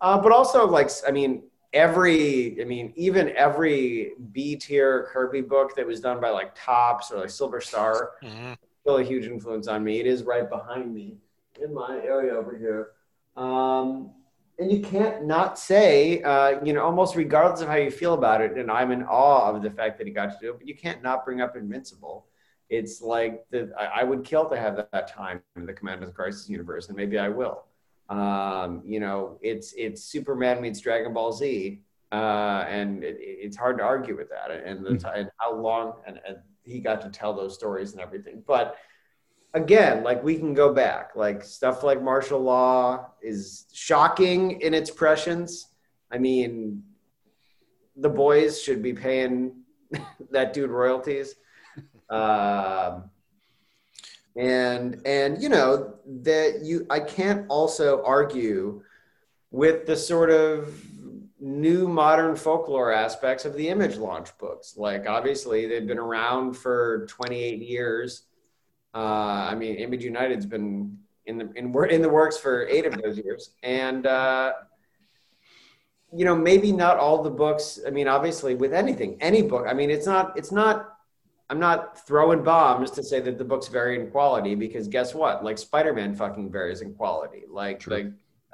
[0.02, 5.76] Uh, but also, like, I mean, every, I mean, even every B tier Kirby book
[5.76, 8.58] that was done by like Topps or like Silver Star, Mhm.
[8.82, 10.00] still a huge influence on me.
[10.00, 11.18] It is right behind me
[11.62, 12.92] in my area over here.
[13.36, 14.12] Um,
[14.58, 18.42] and you can't not say, uh, you know, almost regardless of how you feel about
[18.42, 20.68] it, and I'm in awe of the fact that he got to do it, but
[20.68, 22.26] you can't not bring up Invincible.
[22.70, 26.12] It's like the, I, I would kill to have that, that time in the Commanders
[26.14, 27.64] Crisis universe, and maybe I will.
[28.10, 33.78] Um, you know, it's it's Superman meets Dragon Ball Z, uh, and it, it's hard
[33.78, 34.52] to argue with that.
[34.52, 38.02] And the ti- and how long and, and he got to tell those stories and
[38.02, 38.44] everything.
[38.48, 38.78] But
[39.54, 44.90] again, like we can go back, like stuff like Marshal Law is shocking in its
[44.90, 45.68] prescience.
[46.12, 46.84] I mean,
[47.96, 49.62] the boys should be paying
[50.32, 51.36] that dude royalties.
[52.10, 53.12] Um,
[54.40, 58.82] and and you know that you I can't also argue
[59.52, 60.82] with the sort of
[61.42, 64.76] new modern folklore aspects of the image launch books.
[64.78, 68.24] Like obviously they've been around for 28 years.
[68.96, 73.00] Uh, I mean, Image United's been in the in, in the works for eight of
[73.02, 74.54] those years, and uh,
[76.16, 77.80] you know maybe not all the books.
[77.86, 79.68] I mean, obviously with anything, any book.
[79.70, 80.96] I mean, it's not it's not.
[81.50, 85.44] I'm not throwing bombs to say that the books vary in quality because guess what?
[85.44, 87.44] Like Spider-Man fucking varies in quality.
[87.50, 87.96] Like True.
[87.96, 88.06] like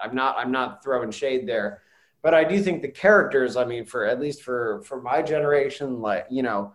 [0.02, 1.82] I'm not I'm not throwing shade there,
[2.22, 3.58] but I do think the characters.
[3.58, 6.74] I mean, for at least for for my generation, like you know,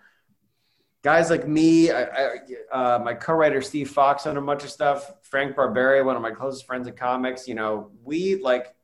[1.03, 2.29] guys like me, I, I,
[2.71, 6.33] uh, my co-writer Steve Foxe on a bunch of stuff, Frank Barbiere, one of my
[6.33, 7.49] closest friends in comics.
[7.49, 8.75] You know, we like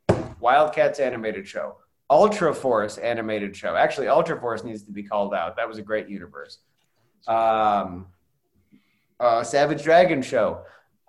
[0.40, 1.77] Wildcats animated show,
[2.09, 3.77] Ultra Force animated show.
[3.77, 5.57] Actually, Ultra Force needs to be called out.
[5.57, 6.59] That was a great universe.
[7.28, 8.06] Um,
[9.18, 10.62] uh, Savage Dragon show.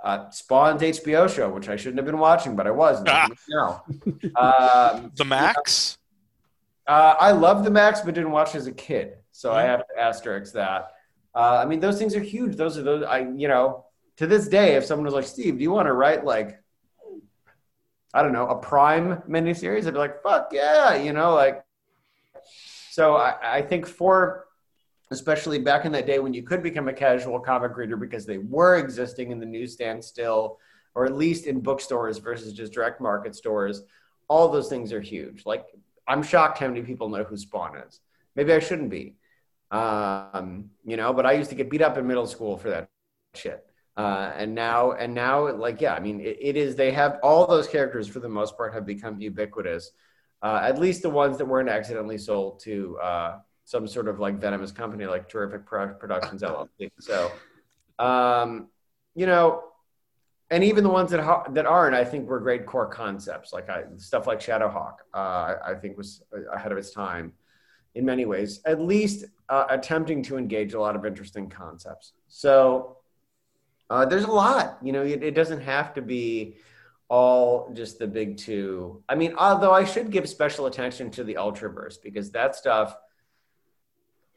[0.04, 3.04] Uh, Spawn's HBO show, which I shouldn't have been watching, but I was.
[3.08, 3.28] Ah.
[3.50, 3.82] No.
[4.36, 5.98] Um, The Max.
[6.88, 9.68] uh, I love the Max, but didn't watch as a kid, so I Mhm.
[9.68, 10.92] have to asterisk that.
[11.36, 12.56] Uh, I mean, those things are huge.
[12.56, 13.04] Those are those.
[13.04, 13.86] I you know,
[14.18, 16.60] to this day, if someone was like, "Steve, do you want to write like,
[18.14, 21.64] I don't know, a Prime miniseries?" I'd be like, "Fuck yeah!" You know, like.
[22.92, 24.47] So I, I think for,
[25.12, 28.38] especially back in that day when you could become a casual comic reader because they
[28.38, 30.60] were existing in the newsstand still,
[30.96, 33.84] or at least in bookstores versus just direct market stores,
[34.28, 35.46] all those things are huge.
[35.46, 35.66] Like
[36.08, 38.00] I'm shocked how many people know who Spawn is.
[38.36, 39.16] Maybe I shouldn't be,
[39.72, 41.14] um, you know.
[41.14, 42.90] But I used to get beat up in middle school for that
[43.36, 43.66] shit.
[43.96, 46.76] Uh, and now, and now, like, yeah, I mean, it, it is.
[46.76, 49.92] They have all those characters for the most part have become ubiquitous.
[50.42, 54.40] Uh, at least the ones that weren't accidentally sold to uh, some sort of like
[54.40, 56.90] venomous company like Terrific Productions LLC.
[57.02, 57.30] So,
[58.00, 58.70] um,
[59.14, 59.62] you know,
[60.50, 63.52] and even the ones that ha- that aren't, I think were great core concepts.
[63.52, 67.34] Like I, stuff like Shadowhawk, uh, I, think was ahead of its time
[67.94, 68.62] in many ways.
[68.66, 72.14] At least uh, attempting to engage a lot of interesting concepts.
[72.30, 73.00] So
[73.90, 74.78] uh, there's a lot.
[74.82, 76.56] You know, it, it doesn't have to be
[77.10, 79.04] all just the big two.
[79.10, 82.96] I mean, although I should give special attention to the Ultraverse because that stuff.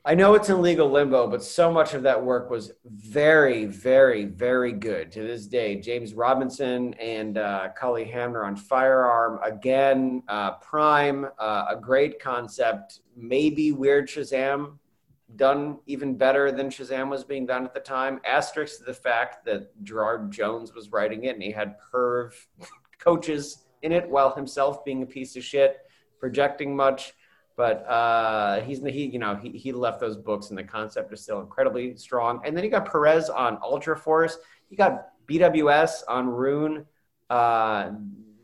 [0.03, 4.25] I know it's in legal limbo, but so much of that work was very, very,
[4.25, 5.79] very good to this day.
[5.79, 13.01] James Robinson and uh, Cully Hamner on Firearm again, uh, Prime, uh, a great concept.
[13.15, 14.79] Maybe Weird Shazam
[15.37, 18.21] done even better than Shazam was being done at the time.
[18.27, 22.33] Asterisk to the fact that Gerard Jones was writing it and he had perv
[22.99, 25.81] coaches in it while himself being a piece of shit,
[26.19, 27.13] projecting much.
[27.61, 31.21] But uh, he's he you know he, he left those books and the concept is
[31.21, 32.41] still incredibly strong.
[32.43, 34.39] And then you got Perez on Ultra Force.
[34.71, 36.87] You got BWS on Rune.
[37.29, 37.91] Uh,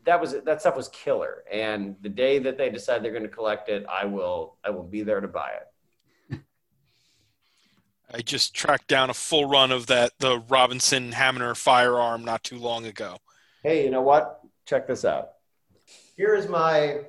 [0.05, 1.43] that was that stuff was killer.
[1.51, 4.83] And the day that they decide they're going to collect it, I will I will
[4.83, 5.49] be there to buy
[6.29, 6.39] it.
[8.13, 12.59] I just tracked down a full run of that the Robinson Hamner firearm not too
[12.59, 13.17] long ago.
[13.63, 14.41] Hey, you know what?
[14.67, 15.29] Check this out.
[16.15, 16.99] Here is my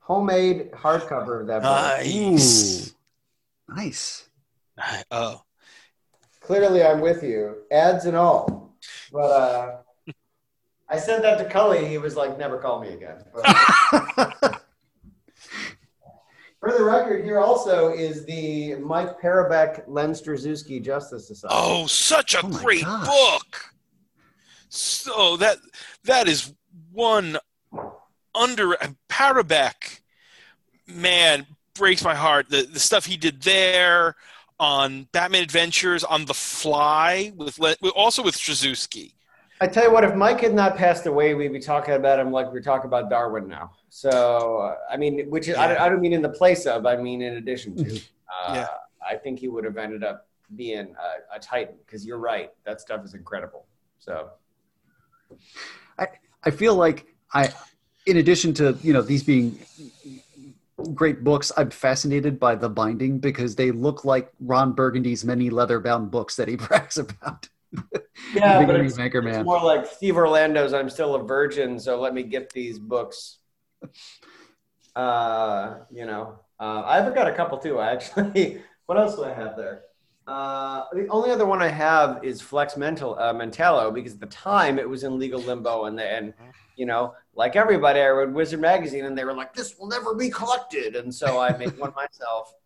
[0.00, 1.70] homemade hardcover of that book.
[1.70, 2.94] Nice.
[3.68, 4.28] Nice.
[5.10, 5.42] Oh,
[6.40, 8.74] Clearly, I'm with you, ads and all.
[9.12, 9.76] But uh,
[10.88, 11.86] I sent that to Cully.
[11.86, 13.44] He was like, "Never call me again." But
[16.60, 21.54] for the record, here also is the Mike Parobeck, Len Strazewski Justice Society.
[21.58, 23.06] oh, such a Oh great gosh.
[23.06, 23.64] book.
[24.70, 25.58] So that
[26.04, 26.52] that is
[26.90, 27.36] one
[28.34, 28.76] under
[29.20, 30.00] Parobeck.
[30.86, 32.48] Man, breaks my heart.
[32.48, 34.16] The the stuff he did there
[34.58, 39.12] on Batman Adventures on the Fly with Le- also with Strazewski.
[39.62, 42.32] I tell you what, if Mike had not passed away, we'd be talking about him
[42.32, 43.72] like we're talking about Darwyn now.
[43.90, 46.86] So uh, I mean, which is, I, don't- I don't mean in the place of,
[46.86, 48.00] I mean in addition to.
[48.46, 48.68] Uh, Yeah.
[49.04, 50.94] I think he would have ended up being
[51.32, 52.50] a, a titan because you're right.
[52.64, 53.66] That stuff is incredible.
[53.98, 54.30] So
[55.98, 56.06] I,
[56.44, 57.52] I feel like I,
[58.10, 59.58] in addition to you know these being
[60.94, 66.10] great books, I'm fascinated by the binding because they look like Ron Burgundy's many leather-bound
[66.10, 67.48] books that he brags about.
[68.34, 72.24] Yeah, but it's, it's more like Steve Orlando's "I'm Still a Virgin," so let me
[72.24, 73.38] get these books.
[74.96, 77.78] Uh, you know, uh, I've got a couple too.
[77.78, 79.82] Actually, what else do I have there?
[80.26, 84.26] Uh, the only other one I have is Flex Mental uh, Mentallo because at the
[84.26, 86.34] time it was in legal limbo, and and
[86.74, 90.14] you know, like everybody, I read Wizard magazine, and they were like, "This will never
[90.14, 92.54] be collected," and so I made one myself.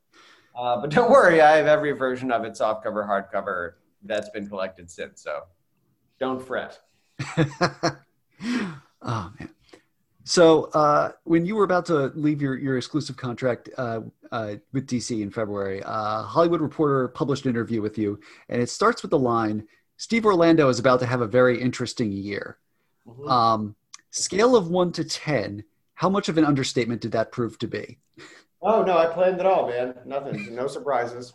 [0.56, 3.72] Uh, but don't worry, I have every version of it, softcover, hardcover,
[4.04, 5.20] that's been collected since.
[5.20, 5.40] So
[6.20, 6.78] don't fret.
[7.36, 7.98] oh
[9.02, 9.50] man.
[10.24, 14.00] So uh, when you were about to leave your, your exclusive contract uh,
[14.32, 18.70] uh, with DC in February, uh, Hollywood Reporter published an interview with you, and it
[18.70, 22.58] starts with the line, "Steve Orlando is about to have a very interesting year."
[23.06, 23.28] Mhm.
[23.30, 23.76] Um,
[24.14, 27.98] scale of one to ten, how much of an understatement did that prove to be?
[28.62, 29.94] Oh no, I planned it all, man.
[30.06, 31.34] Nothing, no surprises.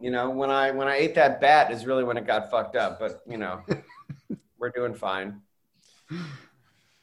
[0.00, 2.76] You know, when I when I ate that bat is really when it got fucked
[2.76, 3.00] up.
[3.00, 3.62] But you know,
[4.58, 5.40] we're doing fine.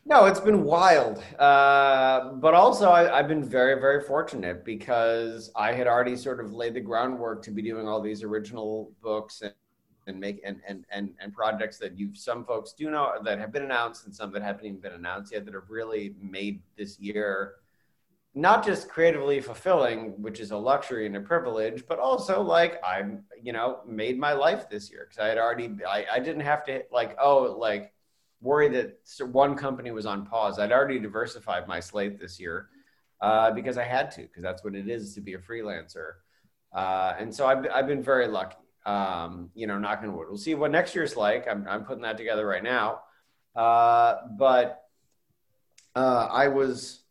[0.05, 1.23] No, it's been wild.
[1.37, 6.53] Uh, but also, I, I've been very, very fortunate because I had already sort of
[6.53, 9.53] laid the groundwork to be doing all these original books and,
[10.11, 13.51] and make and, and and and projects that you some folks do know that have
[13.51, 16.99] been announced and some that haven't even been announced yet that have really made this
[16.99, 17.55] year
[18.33, 23.23] not just creatively fulfilling, which is a luxury and a privilege, but also like I'm,
[23.41, 26.63] you know, made my life this year because I had already, I, I didn't have
[26.65, 27.91] to like, oh, like
[28.41, 28.99] worry that
[29.31, 30.59] one company was on pause.
[30.59, 32.69] I'd already diversified my slate this year
[33.21, 36.13] uh, because I had to, because that's what it is to be a freelancer.
[36.73, 38.55] Uh, and so I've, I've been very lucky.
[38.85, 40.27] Um, you know, knock on wood.
[40.27, 41.47] We'll see what next year's like.
[41.47, 43.01] I'm, I'm putting that together right now.
[43.55, 44.83] Uh, but
[45.95, 47.01] uh, I was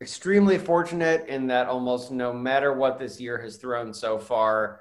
[0.00, 4.80] extremely fortunate in that almost no matter what this year has thrown so far,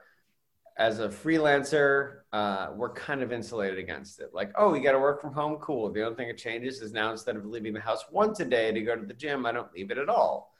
[0.77, 4.31] as a freelancer, uh, we're kind of insulated against it.
[4.33, 5.91] Like, oh, you got to work from home, cool.
[5.91, 8.71] The only thing that changes is now instead of leaving the house once a day
[8.71, 10.52] to go to the gym, I don't leave it at all.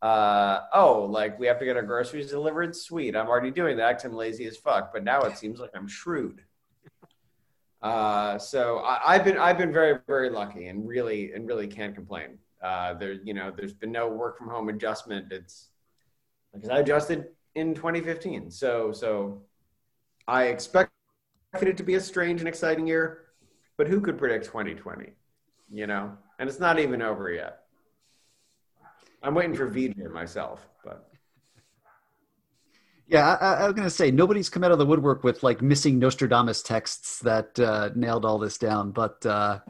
[0.00, 3.16] Uh, oh, like we have to get our groceries delivered, sweet.
[3.16, 4.92] I'm already doing that I'm lazy as fuck.
[4.92, 6.42] But now it seems like I'm shrewd.
[7.82, 11.94] Uh, so I, I've been I've been very very lucky and really and really can't
[11.94, 12.38] complain.
[12.62, 15.32] Uh, there you know there's been no work from home adjustment.
[15.32, 15.68] It's
[16.52, 18.50] because I adjusted in 2015.
[18.50, 19.42] So so
[20.26, 20.90] I expected
[21.60, 23.26] it to be a strange and exciting year,
[23.76, 25.12] but who could predict 2020?
[25.70, 27.64] You know, and it's not even over yet.
[29.22, 31.10] I'm waiting for VJ myself, but
[33.06, 35.60] Yeah, I, I was going to say nobody's come out of the woodwork with like
[35.62, 38.92] missing Nostradamus texts that uh, nailed all this down.
[38.92, 39.60] But uh,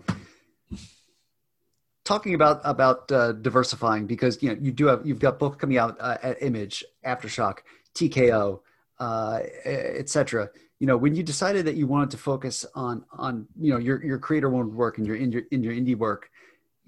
[2.04, 5.78] talking about about uh, diversifying because you know you do have you've got books coming
[5.78, 7.58] out uh, at Image, AfterShock,
[7.94, 8.60] TKO,
[8.98, 10.48] uh, etc.
[10.80, 14.04] You know, when you decided that you wanted to focus on on you know your
[14.04, 16.30] your creator owned work and your in your in your indie work,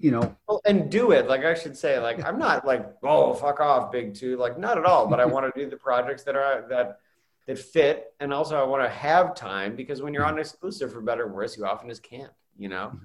[0.01, 1.27] you know, well, and do it.
[1.27, 4.35] Like I should say, like I'm not like oh fuck off, big two.
[4.37, 5.07] Like not at all.
[5.07, 6.99] But I want to do the projects that are that
[7.47, 11.01] that fit, and also I want to have time because when you're on exclusive for
[11.01, 12.31] better or worse, you often just can't.
[12.57, 12.99] You know.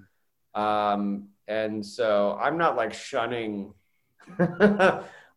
[0.54, 3.74] Um, and so I'm not like shunning.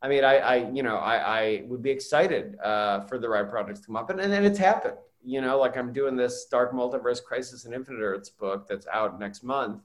[0.01, 3.47] I mean, I, I, you know, I, I would be excited uh, for the right
[3.47, 4.95] projects to come up, and and, and it's happened.
[5.21, 9.19] You know, like I'm doing this Dark Multiverse Crisis on Infinite Earths book that's out
[9.19, 9.81] next month,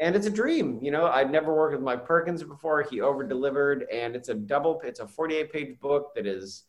[0.00, 0.80] and it's a dream.
[0.82, 2.82] You know, I'd never worked with Mike Perkins before.
[2.82, 4.80] He over delivered, and it's a double.
[4.82, 6.64] It's a 48 page book that is.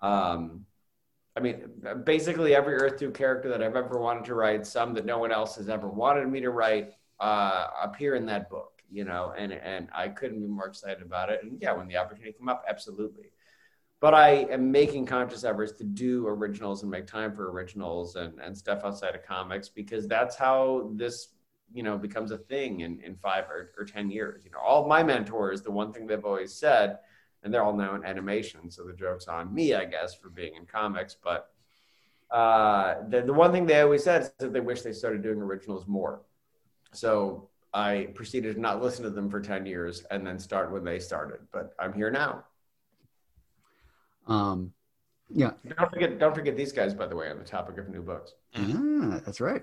[0.00, 0.64] Um,
[1.34, 1.62] I mean,
[2.04, 5.32] basically every Earth 2 character that I've ever wanted to write, some that no one
[5.32, 9.52] else has ever wanted me to write, uh, appear in that book, you know, and,
[9.52, 11.40] and I couldn't be more excited about it.
[11.42, 13.32] And yeah, when the opportunity came up, absolutely.
[14.00, 18.38] But I am making conscious efforts to do originals and make time for originals and,
[18.40, 21.28] and stuff outside of comics because that's how this,
[21.74, 24.44] you know, becomes a thing in, in five or, or 10 years.
[24.44, 26.98] You know, all my mentors, the one thing they've always said,
[27.42, 28.70] and they're all now in animation.
[28.70, 31.16] So the joke's on me, I guess, for being in comics.
[31.22, 31.50] But
[32.30, 35.38] uh, the, the one thing they always said is that they wish they started doing
[35.38, 36.22] originals more.
[36.92, 40.84] So I proceeded to not listen to them for 10 years and then start when
[40.84, 41.40] they started.
[41.52, 42.44] But I'm here now.
[44.26, 44.72] um,
[45.34, 48.02] yeah, Don't forget, don't forget these guys, by the way, on the topic of new
[48.02, 48.34] books.
[48.54, 49.62] ah, that's right.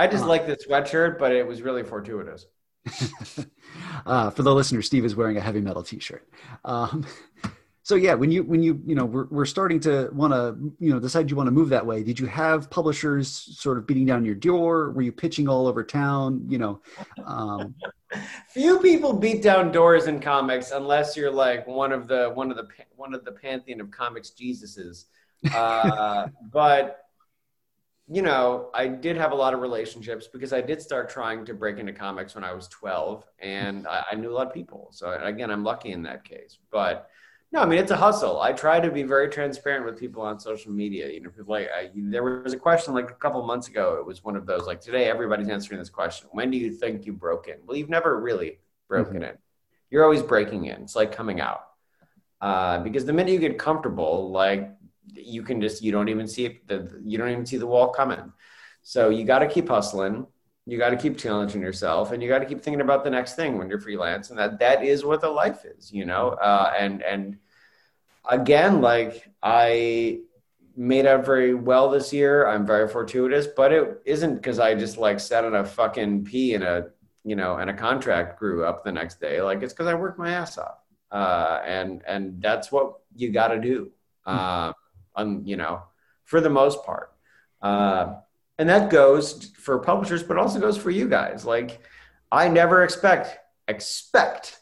[0.00, 0.28] I just Uh.
[0.28, 2.46] like the sweatshirt, but it was really fortuitous.
[4.06, 6.26] uh, for the listener, Steve is wearing a heavy metal T-shirt.
[6.64, 7.06] Um,
[7.82, 10.90] so yeah, when you when you you know we're, we're starting to want to you
[10.90, 12.02] know decide you want to move that way.
[12.02, 14.90] Did you have publishers sort of beating down your door?
[14.92, 16.46] Were you pitching all over town?
[16.48, 16.80] You know,
[17.26, 17.74] um,
[18.48, 22.56] few people beat down doors in comics unless you're like one of the one of
[22.56, 25.04] the one of the pantheon of comics Jesuses.
[25.54, 27.09] Uh, but
[28.12, 31.54] you know, I did have a lot of relationships because I did start trying to
[31.54, 34.88] break into comics when I was 12 and I, I, knew a lot of people.
[34.90, 36.58] So again, I'm lucky in that case.
[36.72, 37.08] But
[37.52, 38.40] no, I mean, it's a hustle.
[38.40, 41.08] I try to be very transparent with people on social media.
[41.08, 43.98] You know, people like, I, there was a question like a couple months ago.
[44.00, 46.28] It was one of those like today, everybody's answering this question.
[46.32, 47.58] When do you think you broke in?
[47.64, 48.58] Well, you've never really
[48.88, 49.24] broken mm-hmm.
[49.24, 49.38] in.
[49.88, 50.82] You're always breaking in.
[50.82, 51.62] It's like coming out.
[52.40, 54.72] Uh, because the minute you get comfortable, like
[55.14, 57.88] you can just you don't even see it, the you don't even see the wall
[57.88, 58.32] coming.
[58.82, 60.26] So you got to keep hustling.
[60.66, 63.34] You got to keep challenging yourself, and you got to keep thinking about the next
[63.34, 66.30] thing when you're freelance, and that that is what the life is, you know.
[66.30, 67.38] Uh, and and
[68.28, 70.20] again, like I
[70.76, 72.46] made out very well this year.
[72.46, 76.54] I'm very fortuitous, but it isn't because I just like sat on a fucking pee
[76.54, 76.86] in a
[77.24, 79.42] you know and a contract grew up the next day.
[79.42, 80.78] Like it's because I worked my ass off,
[81.10, 83.90] uh, and and that's what you got to do.
[84.24, 84.72] Uh,
[85.14, 85.82] on you know
[86.24, 87.12] for the most part.
[87.60, 88.14] Uh,
[88.58, 91.44] and that goes for publishers but also goes for you guys.
[91.44, 91.80] Like
[92.32, 94.60] i never expect expect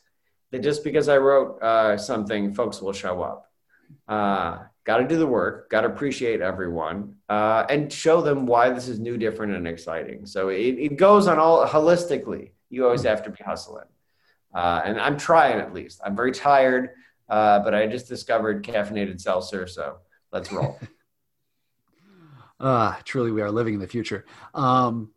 [0.51, 3.51] that just because i wrote uh, something folks will show up.
[4.07, 8.70] Uh, got to do the work got to appreciate everyone uh, and show them why
[8.70, 10.24] this is new different and exciting.
[10.24, 12.53] So it, it goes on all holistically.
[12.70, 13.90] You always have to be hustling.
[14.55, 16.01] Uh, and i'm trying at least.
[16.05, 16.90] I'm very tired
[17.28, 19.99] uh, but i just discovered caffeinated seltzer so
[20.33, 20.79] Let's roll.
[22.61, 24.24] Ah, uh, truly, we are living in the future.
[24.53, 25.12] Um,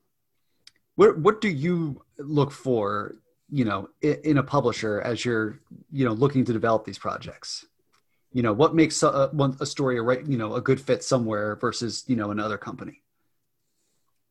[0.93, 3.15] what what do you look for,
[3.49, 5.59] you know, in, in, a publisher as you're,
[5.91, 7.65] you know, looking to develop these projects?
[8.31, 11.55] You know, what makes a, a story a right, you know, a good fit somewhere
[11.55, 13.01] versus you know another company?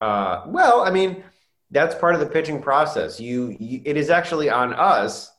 [0.01, 1.25] Uh, well, I mean,
[1.73, 3.21] that's part of the pitching process.
[3.21, 5.33] You, you, it is actually on us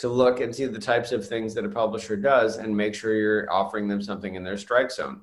[0.00, 3.14] to look and see the types of things that a publisher does and make sure
[3.14, 5.20] you're offering them something in their strike zone.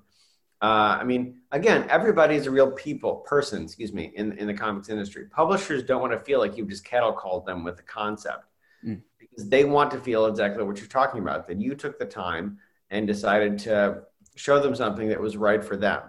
[0.61, 4.89] Uh, I mean, again, everybody's a real people, person, excuse me, in, in the comics
[4.89, 5.25] industry.
[5.25, 8.45] Publishers don't want to feel like you've just cattle called them with the concept
[8.85, 9.01] mm.
[9.17, 12.59] because they want to feel exactly what you're talking about, that you took the time
[12.91, 14.03] and decided to
[14.35, 16.01] show them something that was right for them.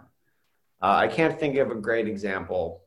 [0.82, 2.82] Uh, I can't think of a great example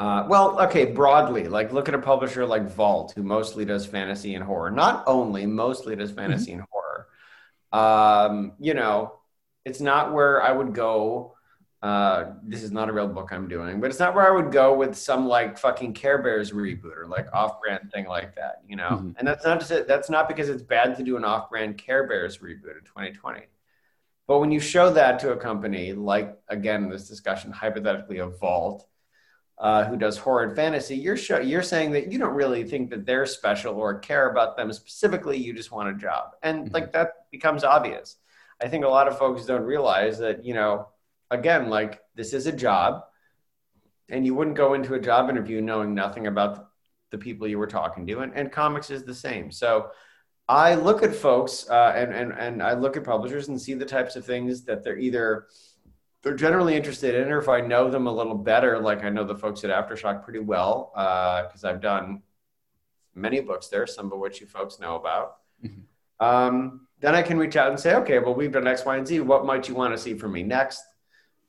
[0.00, 4.34] uh, well, okay, broadly, like look at a publisher like Vault, who mostly does fantasy
[4.34, 4.70] and horror.
[4.70, 6.60] Not only mostly does fantasy mm-hmm.
[6.60, 7.06] and horror.
[7.70, 9.18] Um, you know,
[9.66, 11.36] it's not where I would go.
[11.82, 14.50] Uh, this is not a real book I'm doing, but it's not where I would
[14.50, 18.76] go with some like fucking Care Bears reboot or like off-brand thing like that, you
[18.76, 18.88] know.
[18.88, 19.10] Mm-hmm.
[19.18, 22.38] And that's not just that's not because it's bad to do an off-brand Care Bears
[22.38, 23.42] reboot in 2020.
[24.26, 28.86] But when you show that to a company, like again, this discussion hypothetically of Vault,
[29.60, 32.88] uh, who does horror and fantasy, you're show, you're saying that you don't really think
[32.88, 35.36] that they're special or care about them specifically.
[35.36, 36.74] You just want a job, and mm-hmm.
[36.74, 38.16] like that becomes obvious.
[38.62, 40.88] I think a lot of folks don't realize that you know,
[41.30, 43.02] again, like this is a job,
[44.08, 46.70] and you wouldn't go into a job interview knowing nothing about
[47.10, 49.52] the people you were talking to, and, and comics is the same.
[49.52, 49.90] So.
[50.48, 53.84] I look at folks uh, and, and, and I look at publishers and see the
[53.84, 55.46] types of things that they're either
[56.22, 59.24] they're generally interested in, or if I know them a little better, like I know
[59.24, 62.22] the folks at Aftershock pretty well, because uh, I've done
[63.14, 65.36] many books there, some of which you folks know about.
[65.64, 66.24] Mm-hmm.
[66.24, 69.06] Um, then I can reach out and say, okay, well, we've done X, Y, and
[69.06, 69.20] Z.
[69.20, 70.82] What might you want to see from me next?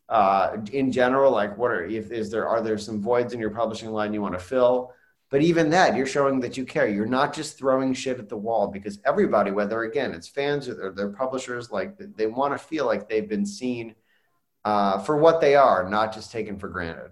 [0.07, 3.49] Uh, in general, like what are if is there are there some voids in your
[3.49, 4.93] publishing line you want to fill?
[5.29, 6.89] But even that, you're showing that you care.
[6.89, 10.91] You're not just throwing shit at the wall because everybody, whether again it's fans or
[10.91, 13.95] their publishers, like they want to feel like they've been seen
[14.65, 17.11] uh, for what they are, not just taken for granted.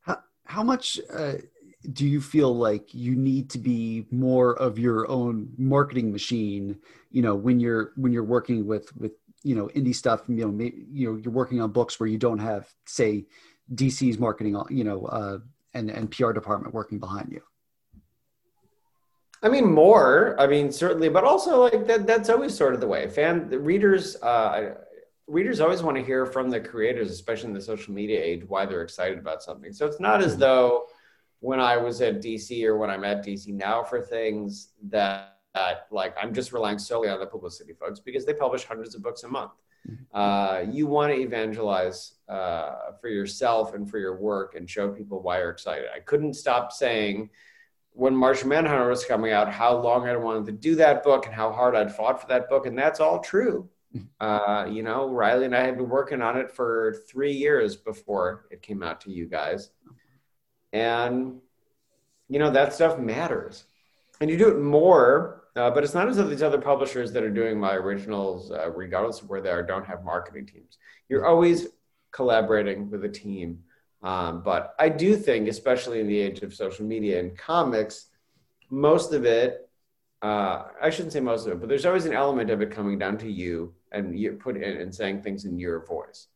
[0.00, 1.34] How, how much uh,
[1.92, 6.78] do you feel like you need to be more of your own marketing machine?
[7.10, 10.50] You know, when you're when you're working with with you know indie stuff, you know,
[10.50, 13.26] maybe, you know, you're working on books where you don't have, say,
[13.74, 15.38] DC's marketing, you know, uh,
[15.74, 17.42] and and PR department working behind you.
[19.42, 20.36] I mean, more.
[20.38, 22.06] I mean, certainly, but also like that.
[22.06, 23.08] That's always sort of the way.
[23.08, 24.74] Fan the readers, uh,
[25.26, 28.66] readers always want to hear from the creators, especially in the social media age, why
[28.66, 29.72] they're excited about something.
[29.72, 30.40] So it's not as mm-hmm.
[30.40, 30.86] though
[31.40, 35.86] when I was at DC or when I'm at DC now for things that, that
[35.90, 39.22] like I'm just relying solely on the publicity folks because they publish hundreds of books
[39.22, 39.52] a month.
[40.12, 45.22] Uh, you want to evangelize uh, for yourself and for your work and show people
[45.22, 45.86] why you're excited.
[45.94, 47.30] I couldn't stop saying
[47.92, 51.34] when Martian Manhunter was coming out how long I wanted to do that book and
[51.34, 53.68] how hard I'd fought for that book, and that's all true.
[54.20, 58.46] Uh, you know, Riley and I had been working on it for three years before
[58.52, 59.70] it came out to you guys.
[60.72, 61.40] And,
[62.28, 63.64] you know, that stuff matters.
[64.20, 67.24] And you do it more, uh, but it's not as though these other publishers that
[67.24, 70.78] are doing my originals, uh, regardless of where they are, don't have marketing teams.
[71.08, 71.66] You're always
[72.12, 73.64] collaborating with a team.
[74.02, 78.06] Um, but I do think, especially in the age of social media and comics,
[78.70, 79.68] most of it,
[80.22, 82.98] uh, I shouldn't say most of it, but there's always an element of it coming
[82.98, 86.28] down to you and you put in and saying things in your voice,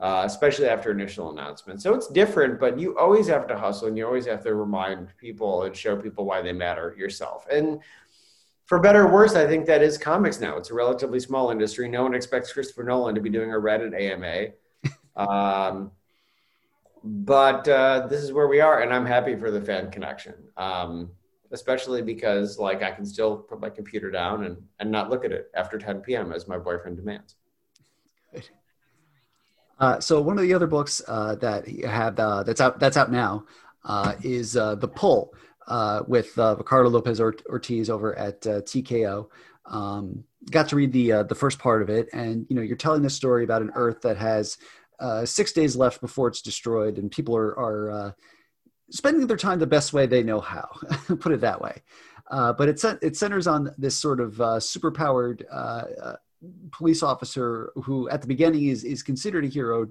[0.00, 1.82] uh, especially after initial announcements.
[1.82, 5.16] So it's different, but you always have to hustle and you always have to remind
[5.16, 7.46] people and show people why they matter yourself.
[7.50, 7.80] And
[8.64, 10.56] for better or worse, I think that is comics now.
[10.56, 11.88] It's a relatively small industry.
[11.88, 14.52] No one expects Christopher Nolan to be doing a Reddit AMA.
[15.16, 15.90] Um,
[17.02, 20.34] but uh, this is where we are, and I'm happy for the fan connection.
[20.56, 21.10] Um,
[21.52, 25.32] especially because like I can still put my computer down and, and not look at
[25.32, 26.32] it after 10 p.m.
[26.32, 27.34] as my boyfriend demands.
[29.78, 32.98] Uh, so one of the other books uh, that you have uh, that's out that's
[32.98, 33.44] out now
[33.84, 35.34] uh, is uh, The Pull
[36.06, 39.26] with Ricardo Lopez Ortiz over at TKO.
[39.64, 43.00] Um, got to read the the first part of it, and you know you're telling
[43.00, 44.58] this story about an Earth that has
[45.24, 48.14] six days left before it's destroyed, and people are are
[48.90, 50.68] spending their time the best way they know how.
[51.20, 51.82] Put it that way.
[52.30, 56.16] Uh, but it, it centers on this sort of uh, superpowered uh, uh,
[56.70, 59.88] police officer who, at the beginning, is is considered a hero,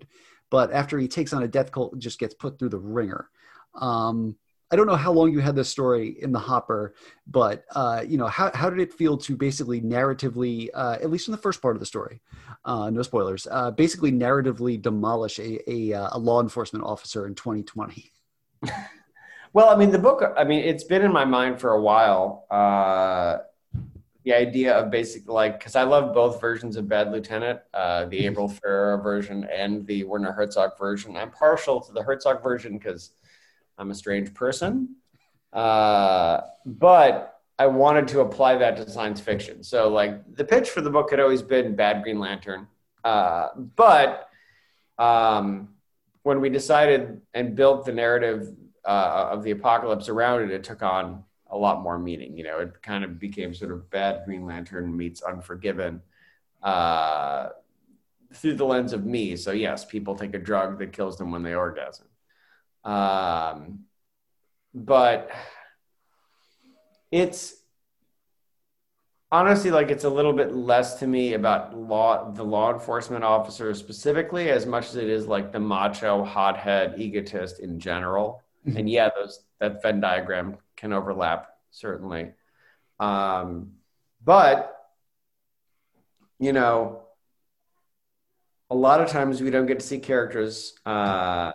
[0.49, 3.29] but after he takes on a death cult, just gets put through the ringer.
[3.75, 4.37] Um,
[4.71, 6.93] I don't know how long you had this story in the hopper,
[7.25, 11.27] but uh, you know how how did it feel to basically narratively, uh, at least
[11.27, 12.21] in the first part of the story,
[12.65, 18.11] no spoilers, basically narratively demolish a, a, a law enforcement officer in 2020.
[19.53, 22.45] well, I mean, the book, I mean, it's been in my mind for a while.
[22.49, 23.39] Uh,
[24.25, 28.25] the idea of basically like, because I love both versions of Bad Lieutenant, uh, the
[28.25, 28.47] mm-hmm.
[28.47, 31.15] Ferrara version and the Werner Herzog version.
[31.15, 33.11] I'm partial to the Herzog version because
[33.79, 34.95] I'm a strange person.
[35.53, 39.63] Uh, but I wanted to apply that to science fiction.
[39.63, 42.67] So, like, the pitch for the book had always been Bad Green Lantern.
[43.03, 44.29] Uh, but
[44.97, 45.69] um,
[46.23, 48.55] when we decided and built the narrative
[48.85, 52.37] uh, of the apocalypse around it, it took on a lot more meaning.
[52.37, 56.01] You know, it kind of became sort of bad Green Lantern meets Unforgiven
[56.61, 57.49] uh,
[58.33, 59.35] through the lens of me.
[59.35, 62.05] So yes, people take a drug that kills them when they orgasm.
[62.83, 63.85] Um,
[64.73, 65.31] but
[67.11, 67.55] it's
[69.31, 73.73] honestly like it's a little bit less to me about law the law enforcement officer
[73.73, 78.77] specifically as much as it is like the macho hothead egotist in general mm-hmm.
[78.77, 82.31] and yeah those that venn diagram can overlap certainly
[82.99, 83.71] um,
[84.23, 84.75] but
[86.39, 87.03] you know
[88.71, 91.51] a lot of times we don't get to see characters uh,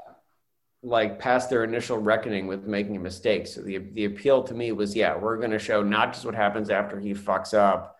[0.85, 3.47] like past their initial reckoning with making a mistake.
[3.47, 6.35] So the the appeal to me was, yeah, we're going to show not just what
[6.35, 7.97] happens after he fucks up,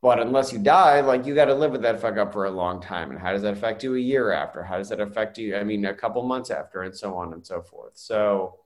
[0.00, 2.50] but unless you die, like you got to live with that fuck up for a
[2.50, 3.10] long time.
[3.10, 4.62] And how does that affect you a year after?
[4.62, 5.56] How does that affect you?
[5.56, 7.96] I mean, a couple months after, and so on and so forth.
[7.96, 8.60] So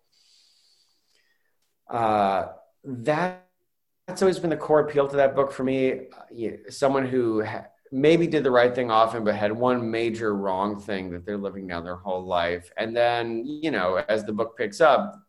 [1.88, 2.48] uh,
[2.84, 3.48] that
[4.06, 6.08] that's always been the core appeal to that book for me.
[6.12, 10.80] Uh, someone who ha- maybe did the right thing often, but had one major wrong
[10.80, 12.72] thing that they're living down their whole life.
[12.78, 15.22] And then, you know, as the book picks up,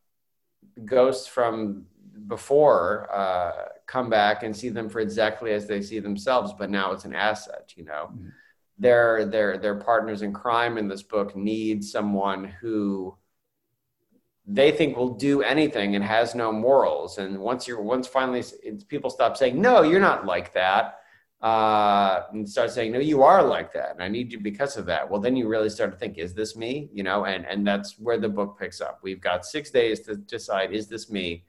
[0.86, 1.86] ghosts from
[2.28, 3.52] before uh,
[3.86, 7.14] come back and see them for exactly as they see themselves, but now it's an
[7.14, 8.10] asset, you know.
[8.14, 8.30] Mm-hmm.
[8.80, 13.16] Their, their, their partners in crime in this book need someone who
[14.48, 17.18] they think will do anything and has no morals.
[17.18, 18.44] And once you're, once finally
[18.88, 21.00] people stop saying, no, you're not like that
[21.44, 24.86] uh, and start saying, no, you are like that, and I need you because of
[24.86, 25.10] that.
[25.10, 26.90] Well, then you really start to think, is this me?
[26.94, 29.00] You know, and and that's where the book picks up.
[29.04, 31.44] We've got six days to decide, is this me?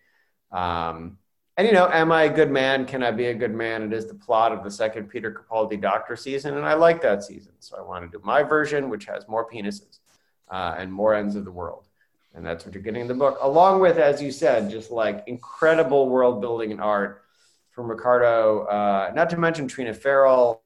[0.51, 1.17] Um,
[1.57, 2.87] and you know, am I a good man?
[2.87, 3.85] Can I be a good man?
[3.85, 7.23] It is the plot of the second Peter Capaldi Doctor season, and I like that
[7.23, 10.01] season, so I want to do my version, which has more penises
[10.51, 11.87] uh, and more ends of the world.
[12.35, 15.23] And that's what you're getting in the book, along with, as you said, just like
[15.29, 17.24] incredible world building and art
[17.75, 20.63] from Ricardo, uh, not to mention Triona Farrell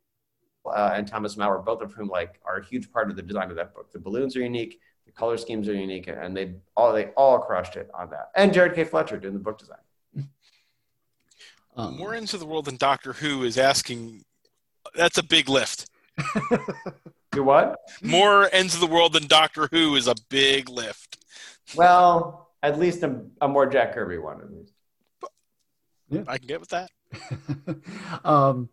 [0.66, 3.50] uh, and Thomas Mauer, both of whom like are a huge part of the design
[3.50, 3.90] of that book.
[3.92, 7.76] The balloons are unique, the color schemes are unique, and they all they all crushed
[7.76, 8.30] it on that.
[8.36, 8.84] And Jared K.
[8.84, 9.78] Fletcher doing the book design.
[11.76, 14.24] Um, More into the world than Doctor Who is asking
[14.94, 15.88] That's a big lift.
[17.30, 17.76] Do what?
[18.02, 21.24] More ends of the world than Doctor Who is a big lift.
[21.76, 24.40] Well, at least a, a more Jack Kirby one.
[24.40, 24.72] At least.
[26.28, 26.90] I can get with that.
[28.24, 28.68] um,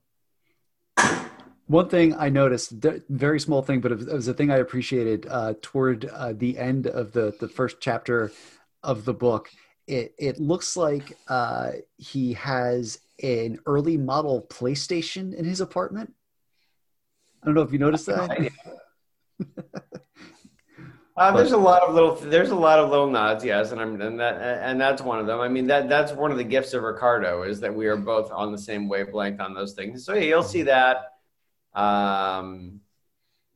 [1.67, 2.73] one thing I noticed,
[3.09, 6.87] very small thing, but it was, a thing I appreciated uh, toward uh, the end
[6.87, 8.31] of the the first chapter
[8.83, 9.49] of the book.
[9.87, 16.13] It it looks like uh, he has an early model PlayStation in his apartment.
[17.41, 18.51] I don't know if you noticed that.
[21.17, 24.01] Uh, there's a lot of little there's a lot of little nods, yes, and I'm
[24.01, 25.39] and that and that's one of them.
[25.39, 28.31] I mean that that's one of the gifts of Ricardo is that we are both
[28.31, 30.03] on the same wavelength on those things.
[30.05, 31.13] So yeah, you'll see that.
[31.73, 32.81] Um,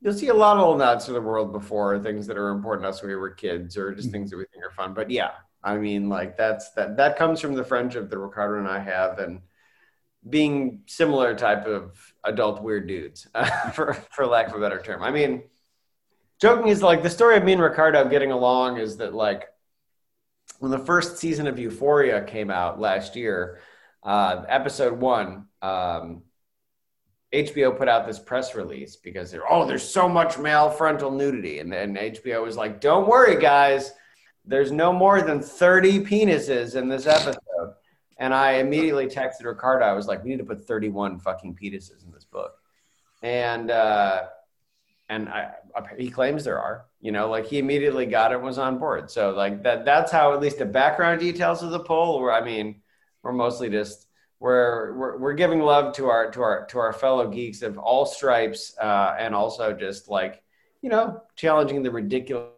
[0.00, 2.84] you'll see a lot of little nods to the world before things that are important
[2.84, 4.94] to us when we were kids, or just things that we think are fun.
[4.94, 5.32] But yeah,
[5.62, 9.18] I mean like that's that that comes from the friendship that Ricardo and I have,
[9.18, 9.42] and
[10.28, 13.28] being similar type of adult weird dudes,
[13.74, 15.02] for for lack of a better term.
[15.02, 15.42] I mean
[16.40, 19.48] joking is like the story of me and Ricardo getting along is that like
[20.58, 23.60] when the first season of Euphoria came out last year,
[24.02, 26.22] uh, episode one, um,
[27.32, 31.60] HBO put out this press release because they're oh there's so much male frontal nudity,
[31.60, 33.92] and then HBO was like, don't worry guys,
[34.44, 37.74] there's no more than 30 penises in this episode.
[38.18, 39.86] And I immediately texted Ricardo.
[39.86, 42.52] I was like, we need to put 31 fucking penises in this book.
[43.22, 44.24] And uh,
[45.08, 45.52] and I,
[45.98, 49.10] he claims there are you know like he immediately got it was on board.
[49.10, 52.44] So like that that's how at least the background details of the Pull where i
[52.44, 52.80] mean
[53.22, 54.06] we're mostly just
[54.38, 58.06] we're, we're we're giving love to our to our to our fellow geeks of all
[58.06, 60.42] stripes uh, and also just like
[60.80, 62.50] you know challenging the ridiculous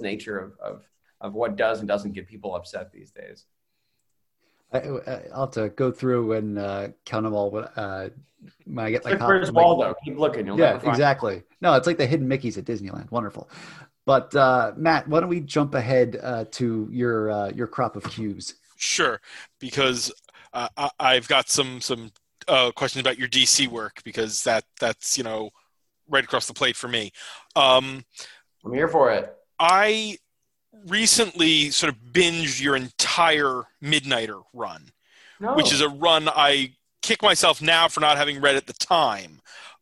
[0.00, 0.88] nature of, of
[1.20, 3.44] of what does and doesn't get people upset these days
[4.72, 5.02] I, will
[5.34, 7.66] have to go through and uh, count them all.
[7.76, 8.08] Uh,
[8.64, 9.94] when I get like, where's Waldo?
[10.04, 10.46] Keep looking.
[10.58, 11.42] yeah, exactly.
[11.60, 13.10] No, it's like the hidden Mickey's at Disneyland.
[13.10, 13.48] Wonderful.
[14.04, 18.04] But uh, Matt, why don't we jump ahead uh, to your uh, your crop of
[18.04, 18.54] cues?
[18.76, 19.20] Sure,
[19.58, 20.12] because
[20.52, 22.12] uh, I, have got some some
[22.46, 25.50] uh, questions about your DC work because that that's you know
[26.08, 27.12] right across the plate for me.
[27.56, 28.04] Um,
[28.64, 29.34] I'm here for it.
[29.58, 30.18] I
[30.86, 34.90] recently sort of binged your entire Midnighter run,
[35.40, 35.54] no.
[35.54, 36.72] which is a run I
[37.02, 39.40] kick myself now for not having read at the time.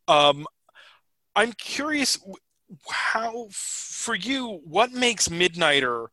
[0.08, 0.46] Um,
[1.34, 2.18] I'm curious
[2.88, 6.08] how, for you, what makes Midnighter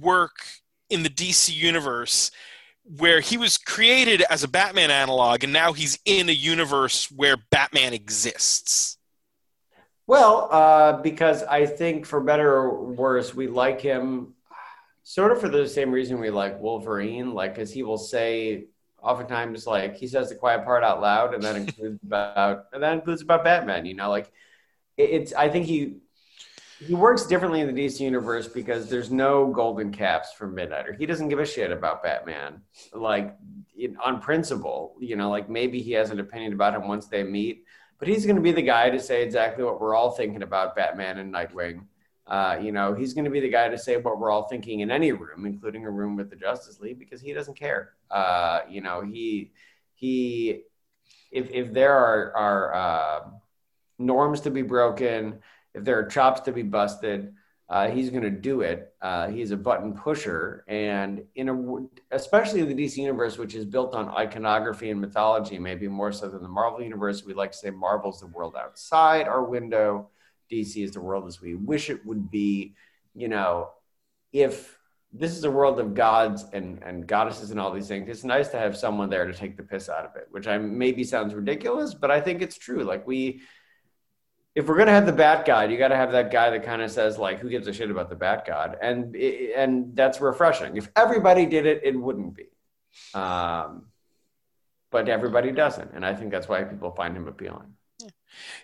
[0.00, 0.46] work
[0.88, 2.30] in the DC universe
[2.84, 7.36] where he was created as a Batman analog and now he's in a universe where
[7.50, 8.98] Batman exists?
[10.10, 14.34] Well, uh, because I think for better or worse, we like him
[15.04, 18.64] sort of for the same reason we like Wolverine, like because he will say
[19.00, 22.94] oftentimes like he says the quiet part out loud, and that includes about and that
[22.94, 23.86] includes about Batman.
[23.86, 24.32] You know, like
[24.96, 25.98] it, it's I think he
[26.80, 30.98] he works differently in the DC universe because there's no golden caps for Midnighter.
[30.98, 33.36] He doesn't give a shit about Batman, like
[34.04, 34.96] on principle.
[34.98, 37.64] You know, like maybe he has an opinion about him once they meet
[38.00, 40.74] but he's going to be the guy to say exactly what we're all thinking about
[40.74, 41.84] Batman and Nightwing.
[42.26, 44.80] Uh, you know, he's going to be the guy to say what we're all thinking
[44.80, 47.92] in any room, including a room with the Justice League, because he doesn't care.
[48.10, 49.52] Uh, you know, he
[49.94, 50.62] he
[51.30, 53.20] if if there are are uh,
[53.98, 55.40] norms to be broken,
[55.74, 57.34] if there are chops to be busted,
[57.70, 58.92] uh, he's going to do it.
[59.00, 63.64] Uh, he's a button pusher, and in a especially in the DC universe, which is
[63.64, 67.24] built on iconography and mythology, maybe more so than the Marvel universe.
[67.24, 70.08] We like to say Marvel's the world outside our window.
[70.50, 72.74] DC is the world as we wish it would be.
[73.14, 73.70] You know,
[74.32, 74.76] if
[75.12, 78.48] this is a world of gods and, and goddesses and all these things, it's nice
[78.48, 81.34] to have someone there to take the piss out of it, which I maybe sounds
[81.34, 82.82] ridiculous, but I think it's true.
[82.82, 83.42] Like we
[84.54, 86.82] if we're gonna have the bat god, you got to have that guy that kind
[86.82, 90.76] of says like, "Who gives a shit about the bat god?" and and that's refreshing.
[90.76, 92.48] If everybody did it, it wouldn't be.
[93.14, 93.86] Um,
[94.90, 97.74] but everybody doesn't, and I think that's why people find him appealing.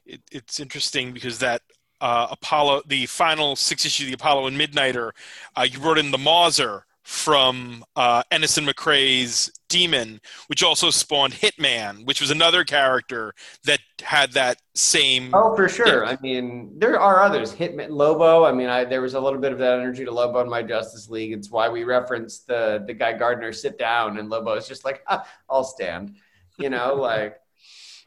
[0.04, 1.62] It, it's interesting because that
[2.00, 5.12] uh, Apollo, the final six issue of the Apollo and Midnighter,
[5.56, 11.34] uh, you wrote in the Mawzir from uh, Ennis and McCrea's Demon, which also spawned
[11.34, 13.32] Hitman, which was another character
[13.62, 15.32] that had that same.
[15.32, 16.04] Oh, for sure.
[16.04, 17.54] I mean, there are others.
[17.54, 18.44] Hitman, Lobo.
[18.44, 20.64] I mean, I, there was a little bit of that energy to Lobo in my
[20.64, 21.32] Justice League.
[21.32, 25.04] It's why we referenced the the Guy Gardner sit down, and Lobo is just like,
[25.06, 26.16] ah, I'll stand.
[26.58, 27.38] You know, like.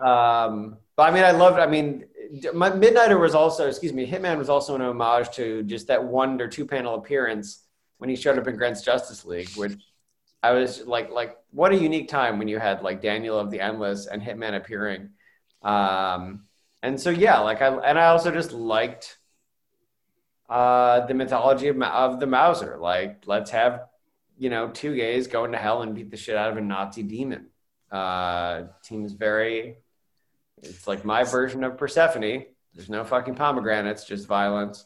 [0.02, 1.58] Um, but I mean, I loved.
[1.58, 2.04] I mean,
[2.54, 6.41] my Midnighter was also, excuse me, Hitman was also an homage to just that one
[6.41, 7.64] or two panel appearance
[8.00, 9.74] when he showed up in Grant's Justice League, which
[10.43, 13.62] I was like, like what a unique time when you had like Daniel of the
[13.62, 15.12] Endless and Hitman appearing
[15.64, 16.45] Um,
[16.84, 19.20] and so yeah, like I and I also just liked
[20.50, 22.80] uh, the mythology of, of the Mawzir.
[22.80, 23.86] Like, let's have
[24.38, 27.04] you know two gays go into hell and beat the shit out of a Nazi
[27.04, 27.47] demon.
[27.91, 29.78] Uh, seems very.
[30.64, 32.45] It's like my version of Persephone.
[32.74, 34.86] There's no fucking pomegranates, just violence.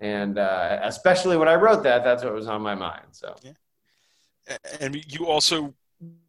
[0.00, 3.06] And uh, especially when I wrote that, that's what was on my mind.
[3.12, 4.56] So, yeah.
[4.80, 5.74] and you also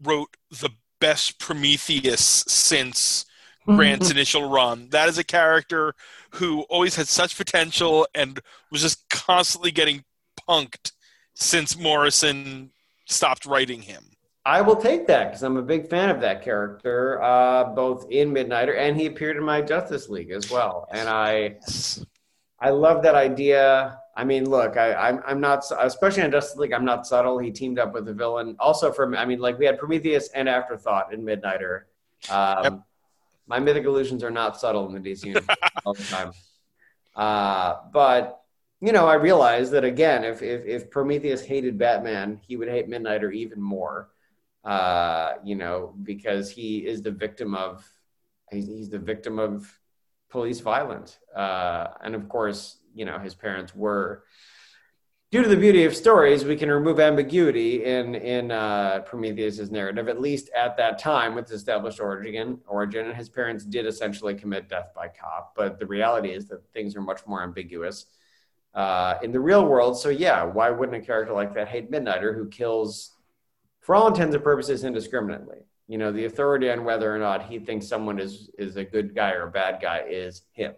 [0.04, 3.26] wrote the best Prometheus since
[3.66, 4.90] Grant's initial run.
[4.90, 5.94] That is a character
[6.32, 8.40] who always had such potential and
[8.72, 10.04] was just constantly getting
[10.50, 10.92] punked
[11.36, 12.72] since Morrison
[13.06, 14.06] stopped writing him.
[14.44, 18.34] I will take that because I'm a big fan of that character, uh, both in
[18.34, 20.88] Midnighter and he appeared in my Justice League as well.
[20.92, 21.58] And I,
[22.62, 24.00] I love that idea.
[24.16, 27.40] I mean, look, I, I'm, I'm not, especially in Justice League, I'm not subtle.
[27.40, 28.56] He teamed up with a villain.
[28.60, 31.84] Also, from, I mean, like we had Prometheus and Afterthought in Midnighter.
[32.30, 32.80] Um, yep
[33.52, 36.32] my mythic illusions are not subtle in the DC universe all the time.
[37.14, 38.44] Uh, but
[38.80, 42.90] you know, I realized that again, if, if, if Prometheus hated Batman, he would hate
[42.90, 44.10] Midnighter even more.
[44.64, 47.86] Uh, you know, because he is the victim of
[48.52, 49.70] he's, he's the victim of
[50.32, 54.24] police violence, uh, and of course, you know, his parents were
[55.32, 60.10] due to the beauty of stories, we can remove ambiguity in in uh, Prometheus's narrative,
[60.10, 62.60] at least at that time with established origin.
[62.68, 66.62] Origin, and his parents did essentially commit death by cop, but the reality is that
[66.74, 68.06] things are much more ambiguous
[68.74, 69.98] uh, in the real world.
[69.98, 73.16] So yeah, why wouldn't a character like that hate Midnighter, who kills,
[73.80, 75.60] for all intents and purposes, indiscriminately?
[75.92, 79.14] You know, the authority on whether or not he thinks someone is is a good
[79.14, 80.74] guy or a bad guy is him.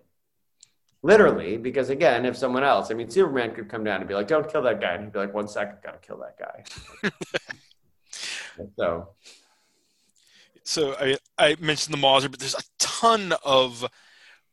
[1.03, 4.27] Literally because again if someone else i mean superman could come down and be like
[4.27, 7.09] don't kill that guy and he'd be like one second gotta kill that guy.
[8.77, 9.09] So.
[10.63, 13.83] So I, I mentioned the Mawzir, but there's a ton of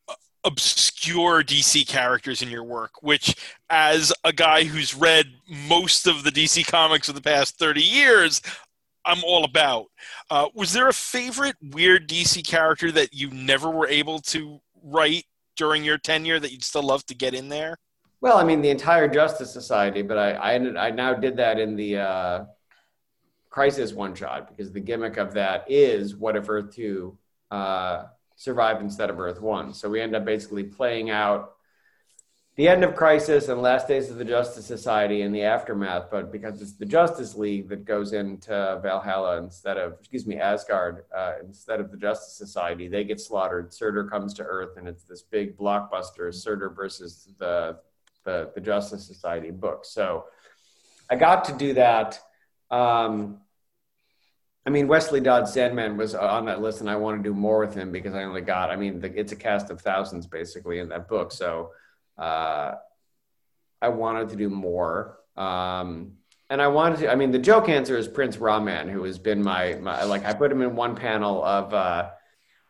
[0.08, 3.36] uh, obscure DC characters in your work, which,
[3.68, 8.42] as a guy who's read most of the DC comics of the past 30 years,
[9.04, 9.86] I'm all about.
[10.30, 15.24] Uh, was there a favorite weird DC character that you never were able to write
[15.56, 17.76] during your tenure that you'd still love to get in there?
[18.20, 21.76] Well, I mean, the entire Justice Society, but I I, I now did that in
[21.76, 22.44] the uh,
[23.48, 27.16] Crisis one shot because the gimmick of that is what if Earth two
[27.50, 28.04] uh,
[28.36, 29.72] survived instead of Earth one.
[29.72, 31.54] So we end up basically playing out
[32.60, 36.30] the end of Crisis and Last Days of the Justice Society and the aftermath, but
[36.30, 41.36] because it's the Justice League that goes into Valhalla instead of, excuse me, Asgard uh,
[41.42, 43.72] instead of the Justice Society, they get slaughtered.
[43.72, 47.78] Surtur comes to Earth, and it's this big blockbuster, Surtur versus the,
[48.24, 49.86] the, the Justice Society book.
[49.86, 50.26] So
[51.08, 52.20] I got to do that.
[52.70, 53.40] Um,
[54.66, 57.58] I mean, Wesley Dodds Sandman was on that list, and I want to do more
[57.60, 60.80] with him because I only got, I mean, the, it's a cast of thousands basically
[60.80, 61.32] in that book.
[61.32, 61.70] So
[62.20, 62.74] uh,
[63.82, 65.18] I wanted to do more.
[65.36, 66.12] Um,
[66.50, 69.42] and I wanted to, I mean, the joke answer is Prince Ra-Man, who has been
[69.42, 72.10] my, my like, I put him in one panel of, uh,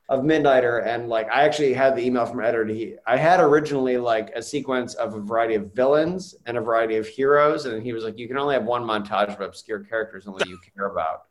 [0.09, 0.87] of Midnighter.
[0.87, 2.67] And like, I actually had the email from editor.
[2.67, 6.97] He, I had originally like a sequence of a variety of villains and a variety
[6.97, 7.67] of heroes.
[7.67, 10.59] And he was like, you can only have one montage of obscure characters only you
[10.77, 11.25] care about.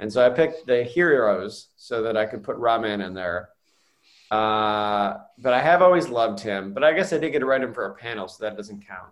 [0.00, 3.50] And so I picked the heroes so that I could put Ra-Man in there.
[4.32, 6.72] Uh, but I have always loved him.
[6.72, 8.86] But I guess I did get to write him for a panel, so that doesn't
[8.88, 9.10] count.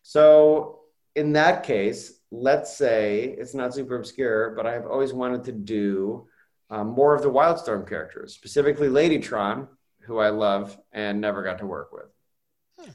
[0.00, 0.80] So
[1.14, 6.26] in that case, let's say it's not super obscure, but I've always wanted to do
[6.70, 9.68] um, more of the Wildstorm characters, specifically Ladytron,
[10.00, 12.06] who I love and never got to work with.
[12.80, 12.90] Hmm.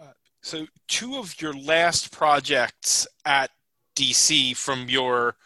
[0.00, 3.50] Uh, so, two of your last projects at
[3.94, 5.36] DC from your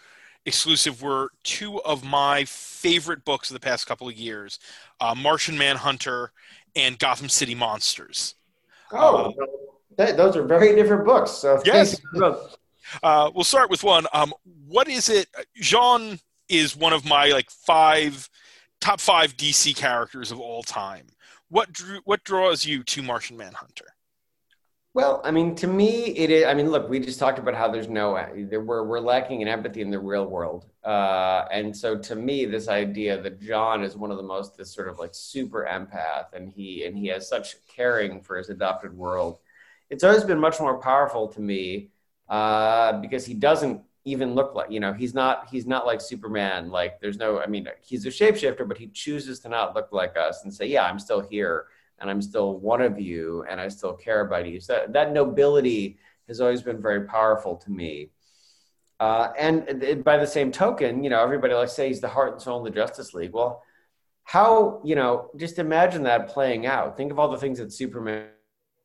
[0.47, 4.59] exclusive were two of my favorite books of the past couple of years
[5.01, 6.33] uh, Martian Manhunter
[6.77, 8.35] and Gotham City Monsters.
[8.93, 9.35] Oh, um,
[9.97, 11.31] that, those are very different books.
[11.31, 12.01] So yes.
[13.03, 14.07] Uh, we'll start with one.
[14.13, 14.33] Um,
[14.67, 15.29] what is it?
[15.61, 18.29] J'onn is one of my like five
[18.81, 21.07] top five DC characters of all time.
[21.49, 23.87] What drew, what draws you to Martian Manhunter?
[24.93, 26.45] Well, I mean, to me, it is.
[26.47, 28.15] I mean, look, we just talked about how there's no,
[28.49, 32.45] there, we're we're lacking in empathy in the real world, uh, and so to me,
[32.45, 36.33] this idea that J'onn is one of the most this sort of like super empath,
[36.33, 39.39] and he and he has such caring for his adopted world.
[39.91, 41.91] It's always been much more powerful to me
[42.29, 46.69] uh, because he doesn't even look like you know he's not he's not like Superman.
[46.71, 50.17] Like there's no, I mean, he's a shapeshifter, but he chooses to not look like
[50.17, 51.67] us and say, yeah, I'm still here
[52.01, 54.61] and I'm still one of you and I still care about you.
[54.61, 55.99] So that, that nobility
[56.29, 58.11] has always been very powerful to me.
[58.99, 62.33] Uh, and by the same token, you know, everybody likes to say he's the heart
[62.33, 63.33] and soul of the Justice League.
[63.33, 63.63] Well,
[64.31, 68.29] how you know just imagine that playing out think of all the things that superman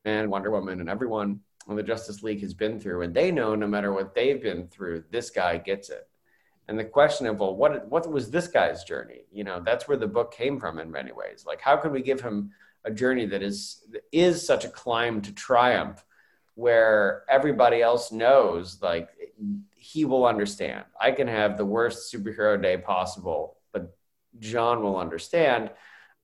[0.03, 3.53] and wonder woman and everyone on the justice league has been through and they know
[3.53, 6.07] no matter what they've been through this guy gets it
[6.67, 9.97] and the question of well what what was this guy's journey you know that's where
[9.97, 12.49] the book came from in many ways like how can we give him
[12.85, 16.05] a journey that is is such a climb to triumph
[16.55, 19.09] where everybody else knows like
[19.75, 20.85] he will understand.
[20.99, 23.95] I can have the worst superhero day possible but
[24.39, 25.69] J'onn will understand.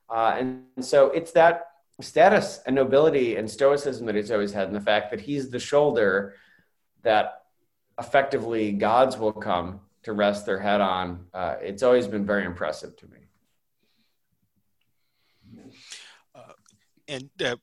[0.10, 1.68] Uh, and so it's that
[2.00, 5.60] status and nobility and stoicism that he's always had and the fact that he's the
[5.60, 6.36] shoulder
[7.04, 7.44] that
[8.00, 12.96] effectively gods will come to rest their head on uh, it's always been very impressive
[12.98, 13.21] to me
[17.12, 17.56] and uh,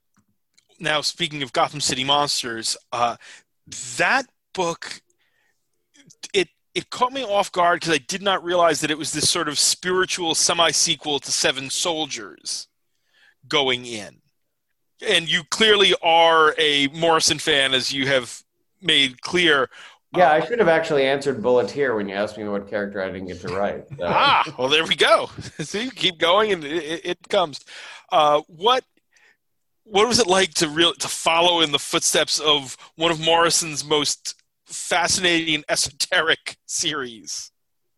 [0.79, 3.17] now speaking of Gotham City Monsters, uh,
[3.97, 5.03] that book
[6.33, 9.29] it it caught me off guard because I did not realize that it was this
[9.29, 12.69] sort of spiritual semi sequel to Seven Soldiers
[13.49, 14.21] going in.
[15.07, 18.43] And you clearly are a Morrison fan, as you have
[18.83, 19.71] made clear.
[20.17, 23.29] Yeah, I should have actually answered Bulleteer when you asked me what character I didn't
[23.29, 23.85] get to write.
[23.91, 24.07] So.
[24.07, 25.31] ah, well, there we go.
[25.61, 27.61] See, keep going, and it, it comes.
[28.11, 28.85] Uh, what
[29.91, 33.85] what was it like to real to follow in the footsteps of one of Morrison's
[33.85, 34.35] most
[34.67, 37.51] fascinating esoteric series?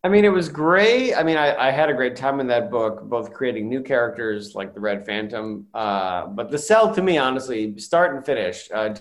[0.03, 1.15] I mean, it was great.
[1.15, 4.55] I mean, I, I, had a great time in that book, both creating new characters
[4.55, 5.67] like the Red Phantom.
[5.75, 8.71] Uh, but the cell, to me, honestly, start and finish.
[8.73, 8.95] Uh,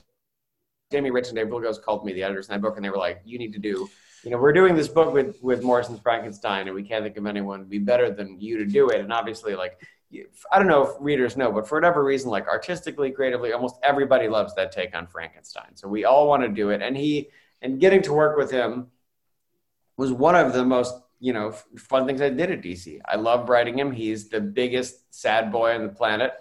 [0.92, 2.98] Jamie Rich and Dave Wielgosz called me, the editors in that book, and they were
[2.98, 3.88] like, "You need to do,
[4.24, 7.26] you know, we're doing this book with with Morrison's Frankenstein, and we can't think of
[7.26, 9.80] anyone be better than you to do it." And obviously, like
[10.52, 14.28] I don't know if readers know, but for whatever reason, like artistically, creatively, almost everybody
[14.28, 15.76] loves that take on Frankenstein.
[15.76, 16.82] So we all want to do it.
[16.82, 17.30] And he,
[17.62, 18.88] and getting to work with him
[19.98, 23.00] was one of the most, you know, fun things I did at DC.
[23.06, 23.92] I love writing him.
[23.92, 26.34] He's the biggest sad boy on the planet.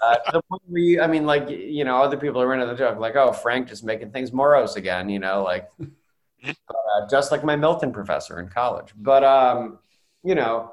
[0.00, 2.66] Uh, to the point where you, I mean, like, you know, other people are into
[2.66, 5.70] the joke, like, oh, Frank just making things morose again, you know, like,
[6.44, 8.92] uh, just like my Milton professor in college.
[8.96, 9.78] But, um,
[10.22, 10.72] you know,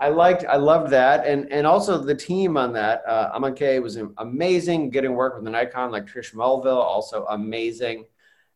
[0.00, 3.02] I liked, I loved that, and and also the team on that.
[3.06, 4.88] Uh, Amancay was amazing.
[4.88, 8.06] Getting work with an icon like Trish Mulvihill, also amazing.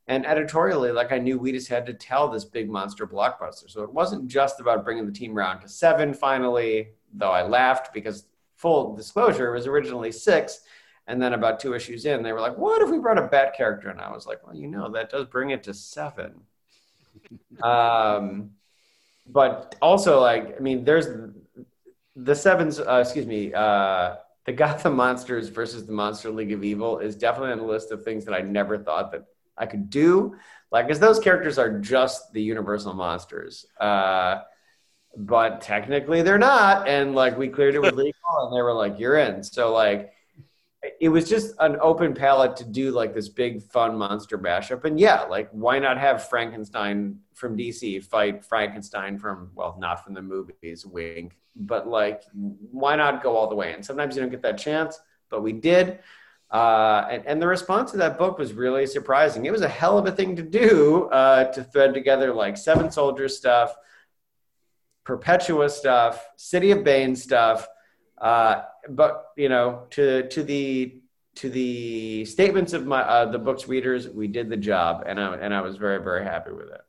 [0.07, 3.71] And editorially, like I knew we just had to tell this big monster blockbuster.
[3.71, 7.93] So it wasn't just about bringing the team around to seven finally, though I laughed
[7.93, 8.27] because
[8.57, 10.61] full disclosure was originally six.
[11.07, 13.55] And then about two issues in, they were like, what if we brought a bat
[13.55, 13.91] character?
[13.91, 16.41] And I was like, well, you know, that does bring it to seven.
[17.63, 18.51] um,
[19.27, 21.07] but also like I mean, there's
[22.17, 22.81] the sevens.
[22.81, 23.53] Uh, excuse me.
[23.53, 27.91] Uh, the Gotham Monsters versus the Monster League of Evil is definitely on the list
[27.93, 29.25] of things that I never thought that
[29.57, 30.37] I could do.
[30.71, 33.65] Like, because those characters are just the Universal monsters.
[33.81, 34.43] Uh,
[35.17, 36.89] but technically they're not.
[36.89, 39.43] And like, we cleared it with legal and they were like, you're in.
[39.43, 40.13] So, like,
[41.01, 44.85] it was just an open palette to do like this big fun monster mashup.
[44.85, 50.15] And yeah, like, why not have Frankenstein from DC fight Frankenstein from well, not from
[50.15, 51.37] the movies, wink.
[51.57, 53.73] But like, why not go all the way?
[53.73, 54.99] And sometimes you don't get that chance,
[55.31, 56.01] but we did.
[56.51, 59.45] Uh, and, and the response to that book was really surprising.
[59.45, 62.91] It was a hell of a thing to do uh, to thread together like Seven
[62.91, 63.75] Soldiers stuff,
[65.05, 67.67] Perpetua stuff, City of Bane stuff.
[68.19, 71.01] Uh, but you know, to to the
[71.37, 75.37] to the statements of my uh, the book's readers, we did the job, and I
[75.37, 76.83] and I was very very happy with it.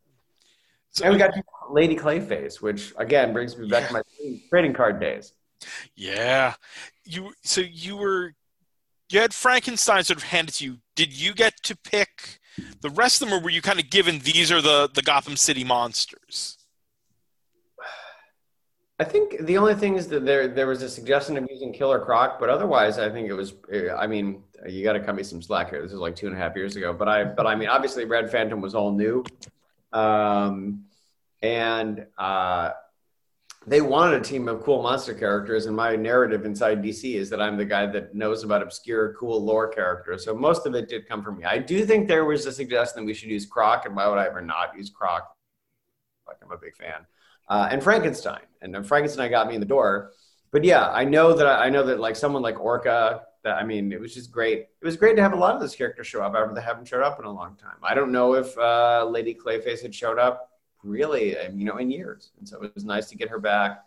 [0.92, 1.34] So, and we got
[1.70, 3.88] Lady Clayface, which again brings me back yeah.
[3.88, 5.34] to my trading card days.
[5.96, 6.54] Yeah,
[7.04, 7.34] you.
[7.44, 8.34] So you were
[9.10, 10.78] you had Frankenstein sort of handed to you.
[10.96, 12.40] Did you get to pick
[12.82, 15.38] the rest of them, or were you kind of given these are the the Gotham
[15.38, 16.58] City monsters?
[18.98, 22.00] I think the only thing is that there there was a suggestion of using Killer
[22.00, 23.54] Croc, but otherwise, I think it was.
[23.98, 25.82] I mean, you got to cut me some slack here.
[25.82, 28.06] This is like two and a half years ago, but I but I mean, obviously,
[28.06, 29.26] Red Phantom was all new.
[29.91, 30.86] Um,
[31.41, 32.72] and uh,
[33.68, 35.66] they wanted a team of cool monster characters.
[35.66, 39.43] And my narrative inside DC is that I'm the guy that knows about obscure, cool
[39.43, 40.24] lore characters.
[40.24, 41.43] So most of it did come from me.
[41.43, 44.20] I do think there was a suggestion that we should use Croc, and why would
[44.20, 45.28] I ever not use Croc?
[46.28, 47.06] Like I'm a big fan.
[47.48, 50.12] Uh, and Frankenstein, and Frankenstein got me in the door.
[50.52, 53.91] But yeah, I know that I know that like someone like Orca that I mean,
[53.93, 54.60] it was just great.
[54.60, 56.88] It was great to have a lot of those characters show up after they haven't
[56.88, 57.78] showed up in a long time.
[57.84, 60.52] I don't know if uh, Lady Clayface had showed up
[60.84, 63.84] really, um, you know, in years, and so it was nice to get her back.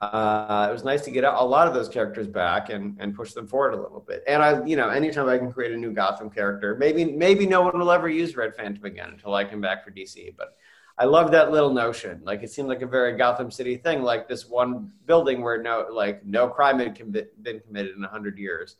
[0.00, 3.32] Uh, it was nice to get a lot of those characters back and, and push
[3.32, 4.22] them forward a little bit.
[4.28, 7.62] And I, you know, anytime I can create a new Gotham character, maybe maybe no
[7.62, 10.36] one will ever use Red Phantom again until I come back for DC.
[10.36, 10.56] But
[10.98, 12.20] I love that little notion.
[12.24, 15.86] Like it seemed like a very Gotham City thing, like this one building where no
[15.90, 18.76] like no crime had com- been committed in hundred years.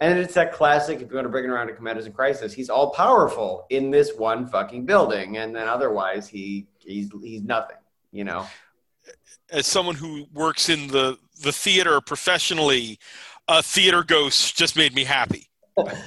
[0.00, 2.54] And it's that classic, if you want to bring it around to Commanders in Crisis,
[2.54, 5.36] he's all powerful in this one fucking building.
[5.36, 7.76] And then otherwise he he's he's nothing,
[8.10, 8.46] you know.
[9.52, 12.98] As someone who works in the, the theater professionally,
[13.46, 15.49] a theater ghost just made me happy.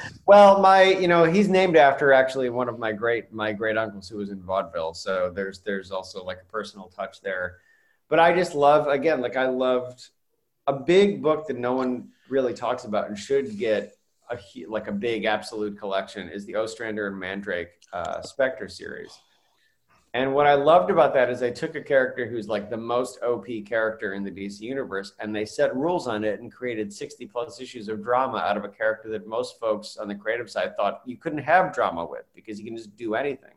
[0.25, 4.09] well, my you know he's named after actually one of my great my great uncles
[4.09, 4.93] who was in vaudeville.
[4.93, 7.57] So there's there's also like a personal touch there.
[8.09, 10.09] But I just love again like I loved
[10.67, 13.97] a big book that no one really talks about and should get
[14.29, 19.17] a like a big absolute collection is the Ostrander and Mandrake uh, Spectre series.
[20.15, 23.17] And what I loved about that is they took a character who's like the most
[23.23, 27.25] OP character in the DC universe and they set rules on it and created 60
[27.25, 30.75] plus issues of drama out of a character that most folks on the creative side
[30.77, 33.55] thought you couldn't have drama with because you can just do anything.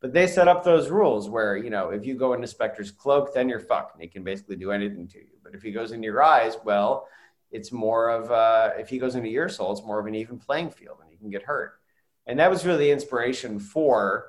[0.00, 3.34] But they set up those rules where, you know, if you go into Spectre's cloak,
[3.34, 5.38] then you're fucked and he can basically do anything to you.
[5.42, 7.08] But if he goes into your eyes, well,
[7.50, 10.38] it's more of, uh, if he goes into your soul, it's more of an even
[10.38, 11.80] playing field and you can get hurt.
[12.26, 14.26] And that was really the inspiration for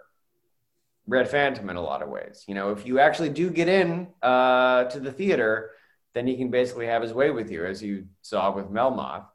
[1.08, 2.44] Red Phantom in a lot of ways.
[2.48, 5.72] You know, if you actually do get in uh, to the theater,
[6.14, 9.26] then he can basically have his way with you, as you saw with Melmoth.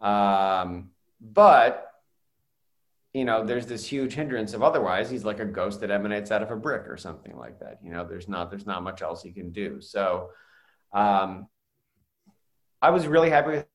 [0.00, 0.90] Um,
[1.20, 1.86] but
[3.12, 6.42] you know, there's this huge hindrance of otherwise he's like a ghost that emanates out
[6.42, 7.80] of a brick or something like that.
[7.82, 9.80] You know, there's not there's not much else he can do.
[9.80, 10.30] So
[10.92, 11.48] um,
[12.80, 13.66] I was really happy with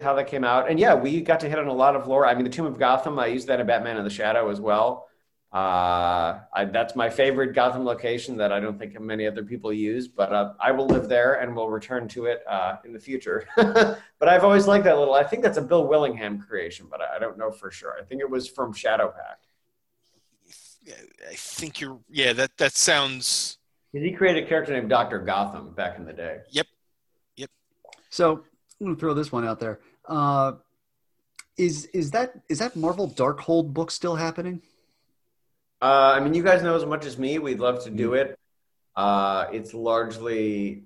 [0.00, 0.70] how that came out.
[0.70, 2.26] And yeah, we got to hit on a lot of lore.
[2.26, 4.60] I mean, the Tomb of Gotham, I used that in Batman in the Shadow as
[4.60, 5.08] well.
[5.54, 10.08] Uh, I, that's my favorite Gotham location that I don't think many other people use,
[10.08, 13.46] but uh, I will live there and will return to it uh, in the future.
[13.56, 15.14] but I've always liked that little.
[15.14, 17.94] I think that's a Bill Willingham creation, but I, I don't know for sure.
[18.00, 19.46] I think it was from Shadowpact.
[21.30, 22.00] I think you're.
[22.10, 23.58] Yeah, that that sounds.
[23.92, 26.38] He created a character named Doctor Gotham back in the day.
[26.50, 26.66] Yep.
[27.36, 27.50] Yep.
[28.10, 28.42] So
[28.80, 29.78] I'm gonna throw this one out there.
[30.06, 30.54] Uh,
[31.56, 34.60] is is that is that Marvel Darkhold book still happening?
[35.84, 37.38] Uh, I mean, you guys know as much as me.
[37.38, 38.38] We'd love to do it.
[38.96, 40.84] Uh, it's largely,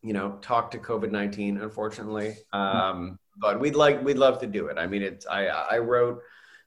[0.00, 2.36] you know, talk to COVID nineteen, unfortunately.
[2.52, 4.78] Um, but we'd like, we'd love to do it.
[4.78, 5.26] I mean, it's.
[5.26, 6.22] I I wrote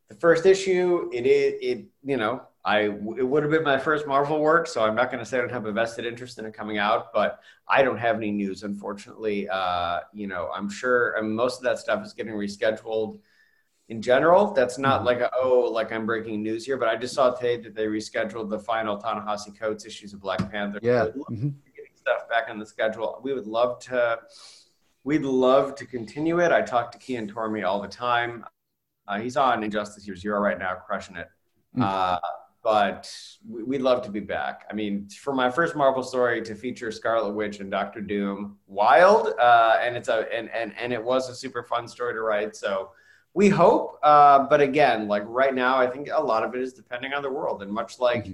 [0.09, 1.09] the first issue.
[1.13, 1.53] It is.
[1.61, 2.41] It you know.
[2.65, 5.37] I it would have been my first Marvel work, so I'm not going to say
[5.37, 8.31] I don't have a vested interest in it coming out, but I don't have any
[8.31, 9.47] news, unfortunately.
[9.47, 13.19] Uh, you know, I'm sure I mean, most of that stuff is getting rescheduled
[13.89, 14.53] in general.
[14.53, 15.05] That's not mm-hmm.
[15.07, 17.85] like a, oh, like I'm breaking news here, but I just saw today that they
[17.87, 20.79] rescheduled the final Ta-Nehisi Coates issues of Black Panther.
[20.81, 21.07] Yeah.
[21.07, 21.49] Mm-hmm.
[21.75, 23.19] Getting stuff back on the schedule.
[23.23, 24.19] We would love to,
[25.03, 26.51] we'd love to continue it.
[26.51, 28.45] I talk to Cian Tormey all the time.
[29.07, 31.27] Uh, he's on Injustice Year Zero right now, crushing it.
[31.75, 31.81] Mm-hmm.
[31.81, 32.19] Uh,
[32.61, 33.11] but
[33.47, 34.65] we'd love to be back.
[34.69, 39.33] I mean, for my first Marvel story to feature Scarlet Witch and Doctor Doom, wild,
[39.39, 42.57] uh, and it's a and, and and it was a super fun story to write.
[42.57, 42.91] So
[43.33, 46.73] we hope, uh, but again, like right now, I think a lot of it is
[46.73, 47.61] depending on the world.
[47.61, 48.33] And much like mm-hmm.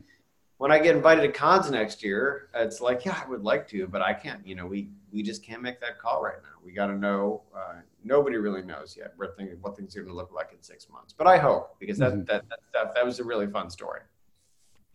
[0.57, 3.87] when I get invited to cons next year, it's like, yeah, I would like to,
[3.87, 4.45] but I can't.
[4.47, 6.59] You know, we we just can't make that call right now.
[6.63, 7.43] We got to know.
[7.55, 9.13] Uh, nobody really knows yet.
[9.17, 11.13] We're thinking what things are going to look like in six months.
[11.17, 12.23] But I hope because that mm-hmm.
[12.25, 14.01] that, that stuff that was a really fun story.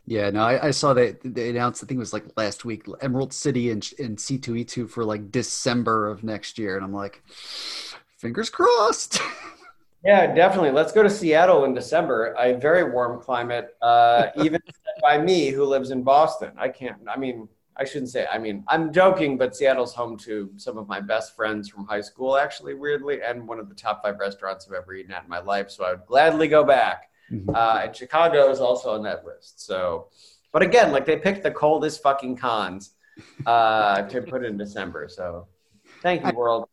[0.07, 1.85] Yeah, no, I, I, saw that they announced.
[1.85, 4.89] I think it was like last week, Emerald City and and C two E two
[4.89, 7.23] for like December of next year, and I'm like,
[8.17, 9.21] fingers crossed.
[10.05, 10.71] Yeah, definitely.
[10.71, 12.35] Let's go to Seattle in December.
[12.39, 14.61] A very warm climate, uh, even
[15.03, 16.53] by me who lives in Boston.
[16.57, 16.97] I can't.
[17.09, 18.27] I mean, I shouldn't say.
[18.31, 22.01] I mean, I'm joking, but Seattle's home to some of my best friends from high
[22.01, 25.29] school, actually, weirdly, and one of the top five restaurants I've ever eaten at in
[25.29, 25.71] my life.
[25.71, 27.11] So I would gladly go back.
[27.31, 27.55] Mm-hmm.
[27.55, 29.65] Uh, and Chicago is also on that list.
[29.65, 30.09] So,
[30.53, 32.93] but again, like they picked the coldest fucking cons
[33.47, 35.09] uh, to put in December.
[35.09, 35.47] So,
[36.03, 36.69] thank you, world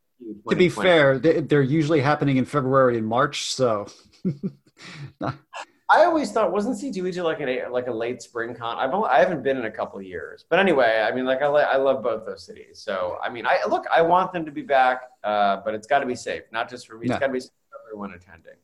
[0.50, 3.54] to be fair, they're usually happening in February and March.
[3.54, 3.88] So,
[5.22, 8.78] I always thought wasn't C2E2 like a like a late spring con?
[8.78, 11.46] I've only, I haven't been in a couple years, but anyway, I mean, like I
[11.46, 12.80] I love both those cities.
[12.80, 16.00] So I mean, I look, I want them to be back, uh, but it's got
[16.00, 17.08] to be safe, not just for me.
[17.08, 18.56] It's got to be safe for everyone attending.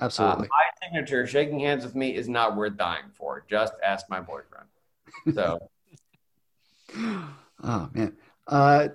[0.00, 0.46] Absolutely.
[0.46, 3.44] Uh, my signature, shaking hands with me, is not worth dying for.
[3.48, 4.66] Just ask my boyfriend.
[5.34, 5.58] So.
[7.62, 8.16] oh man.
[8.46, 8.88] Uh,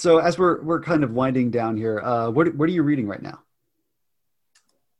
[0.00, 3.06] so as we're we're kind of winding down here, uh, what what are you reading
[3.06, 3.40] right now?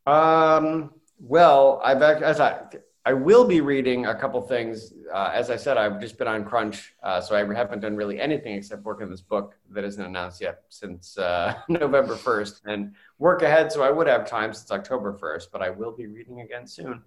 [0.07, 2.61] Um, well, I've as I
[3.07, 4.92] I will be reading a couple things.
[5.12, 8.20] Uh, as I said, I've just been on crunch, uh, so I haven't done really
[8.20, 12.94] anything except work on this book that isn't announced yet since uh, November first, and
[13.18, 13.72] work ahead.
[13.72, 17.03] So I would have time since October first, but I will be reading again soon.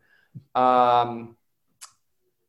[0.56, 1.38] Um,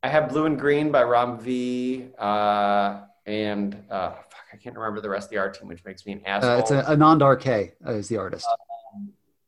[0.03, 2.09] I have Blue and Green by Ram V.
[2.19, 4.13] Uh, and uh,
[4.65, 6.53] can't remember the rest of the art team, which makes me an asshole.
[6.53, 8.49] Uh, it's a, Anand RK uh, is the artist.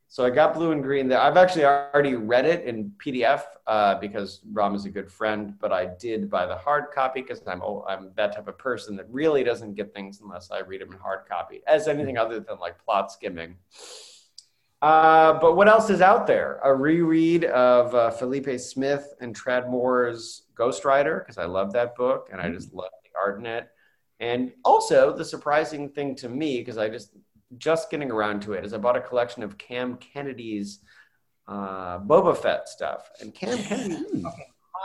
[0.09, 1.21] So I got Blue and Green there.
[1.21, 5.73] I've actually already read it in PDF uh, because Ram is a good friend, but
[5.73, 9.07] I did buy the hard copy because I'm oh, I'm that type of person that
[9.11, 12.59] really doesn't get things unless I read them in hard copy, as anything other than
[12.59, 13.57] like plot skimming.
[14.83, 16.61] Uh, but what else is out there?
[16.63, 21.97] A reread of uh, Felipe Smith and Tradd Moore's Ghost Rider because I love that
[21.97, 23.71] book and I just love the art in it.
[24.21, 27.17] And also the surprising thing to me because I just
[27.59, 30.81] just getting around to it is I bought a collection of Cam Kennedy's
[31.49, 34.33] uh, Boba Fett stuff, and Cam Kennedy's a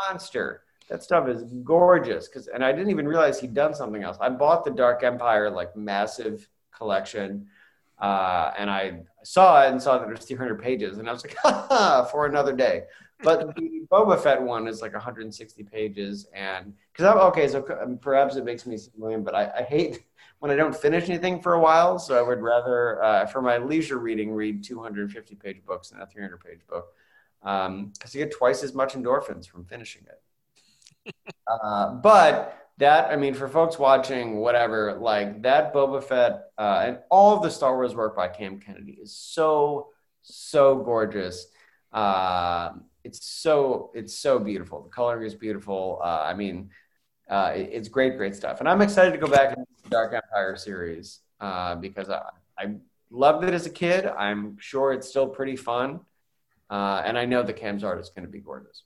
[0.09, 0.63] monster.
[0.89, 2.27] That stuff is gorgeous.
[2.27, 4.17] Cause, and I didn't even realize he'd done something else.
[4.19, 7.47] I bought the Dark Empire like massive collection,
[7.97, 11.23] uh, and I saw it and saw that it was 300 pages, and I was
[11.23, 12.83] like, ha, for another day.
[13.23, 17.61] But the Boba Fett one is like 160 pages, and because I'm okay, so
[18.01, 20.03] perhaps it makes me million, but I, I hate
[20.39, 21.99] when I don't finish anything for a while.
[21.99, 26.07] So I would rather, uh, for my leisure reading, read 250 page books than a
[26.07, 26.93] 300 page book
[27.41, 31.15] because um, you get twice as much endorphins from finishing it.
[31.47, 36.99] uh, but that, I mean, for folks watching, whatever, like that Boba Fett uh, and
[37.09, 39.89] all of the Star Wars work by Cam Kennedy is so,
[40.21, 41.47] so gorgeous.
[41.91, 42.71] Uh,
[43.03, 44.83] it's so, it's so beautiful.
[44.83, 45.99] The coloring is beautiful.
[46.03, 46.69] Uh, I mean,
[47.29, 48.59] uh, it, it's great, great stuff.
[48.59, 52.21] And I'm excited to go back and the Dark Empire series uh, because I,
[52.57, 52.75] I
[53.09, 54.05] loved it as a kid.
[54.05, 56.01] I'm sure it's still pretty fun.
[56.69, 58.83] Uh, and I know the Cam's art is going to be gorgeous.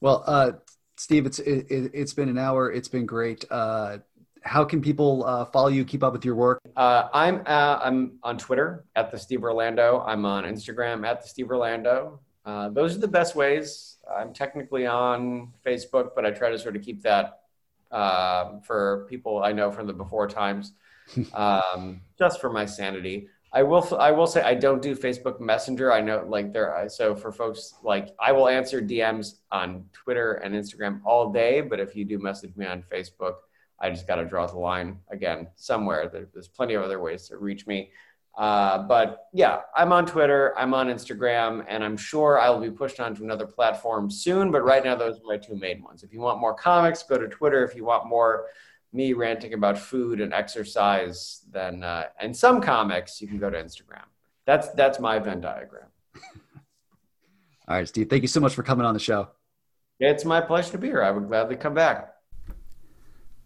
[0.00, 0.52] Well, uh,
[0.96, 2.70] Steve, it's it, has been an hour.
[2.70, 3.44] It's been great.
[3.50, 3.98] Uh,
[4.42, 6.60] how can people uh, follow you, keep up with your work?
[6.76, 10.04] Uh, I'm uh, I'm on Twitter at the Steve Orlando.
[10.06, 12.20] I'm on Instagram at the Steve Orlando.
[12.48, 13.98] Uh, those are the best ways.
[14.10, 17.40] I'm technically on Facebook, but I try to sort of keep that
[17.92, 20.72] um, for people I know from the before times,
[21.34, 23.28] um, just for my sanity.
[23.52, 23.86] I will.
[23.98, 25.92] I will say I don't do Facebook Messenger.
[25.92, 26.72] I know, like there.
[26.72, 31.60] Are so for folks like I will answer DMs on Twitter and Instagram all day,
[31.60, 33.34] but if you do message me on Facebook,
[33.78, 36.10] I just got to draw the line again somewhere.
[36.32, 37.90] There's plenty of other ways to reach me.
[38.38, 42.70] Uh, but yeah, I'm on Twitter, I'm on Instagram, and I'm sure I will be
[42.70, 44.52] pushed onto another platform soon.
[44.52, 46.04] But right now, those are my two main ones.
[46.04, 47.64] If you want more comics, go to Twitter.
[47.64, 48.46] If you want more
[48.92, 53.58] me ranting about food and exercise, then uh, and some comics, you can go to
[53.58, 54.04] Instagram.
[54.46, 55.88] That's that's my Venn diagram.
[57.66, 58.08] All right, Steve.
[58.08, 59.30] Thank you so much for coming on the show.
[59.98, 61.02] It's my pleasure to be here.
[61.02, 62.14] I would gladly come back.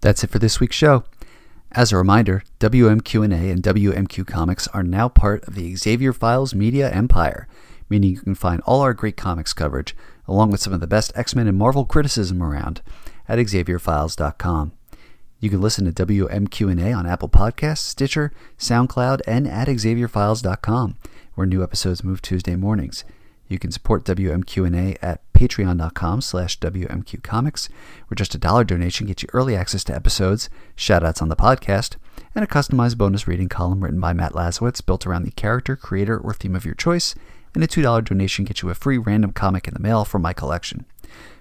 [0.03, 1.05] That's it for this week's show.
[1.75, 6.91] As a reminder, WMQ&A and WMQ Comics are now part of the Xavier Files media
[6.91, 7.49] empire,
[7.89, 9.97] meaning you can find all our great comics coverage,
[10.29, 12.83] along with some of the best X-Men and Marvel criticism around,
[13.27, 14.73] at xavierfiles.com.
[15.41, 20.97] You can listen to WMQ&A on Apple Podcasts, Stitcher, SoundCloud, and at xavierfiles.com,
[21.37, 23.05] where new episodes move Tuesday mornings.
[23.49, 27.68] You can support WMQ&A at patreon.com slash WMQcomics,
[28.07, 31.97] where just a dollar donation gets you early access to episodes, shoutouts on the podcast,
[32.34, 36.16] and a customized bonus reading column written by Matt Lazorwitz built around the character, creator,
[36.16, 37.16] or theme of your choice,
[37.55, 40.32] and a $2 donation gets you a free random comic in the mail from my
[40.32, 40.86] collection.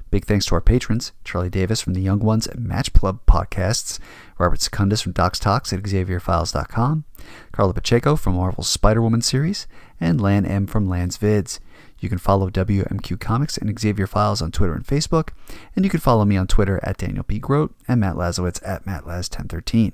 [0.10, 4.00] Big thanks to our patrons, Charlie Davis from the Young Ones and Match Club podcasts,
[4.38, 7.06] Robert Secundus from Docs Talks at XavierFiles.com,
[7.54, 9.68] Karla Pacheco from Marvel's Spider-Woman series,
[10.02, 11.60] and Lan M from Lan's Vids.
[12.02, 15.30] You can follow WMQ Comics and Xavier Files on Twitter and Facebook,
[15.76, 17.38] and you can follow me on Twitter at Daniel P.
[17.38, 19.94] Grote and Matt Lazorwitz at MattLaz1013.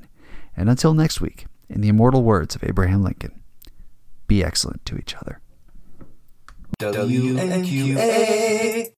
[0.55, 3.43] And until next week, in the immortal words of Abraham Lincoln,
[4.25, 5.41] be excellent to each other.
[6.79, 8.93] WMQA.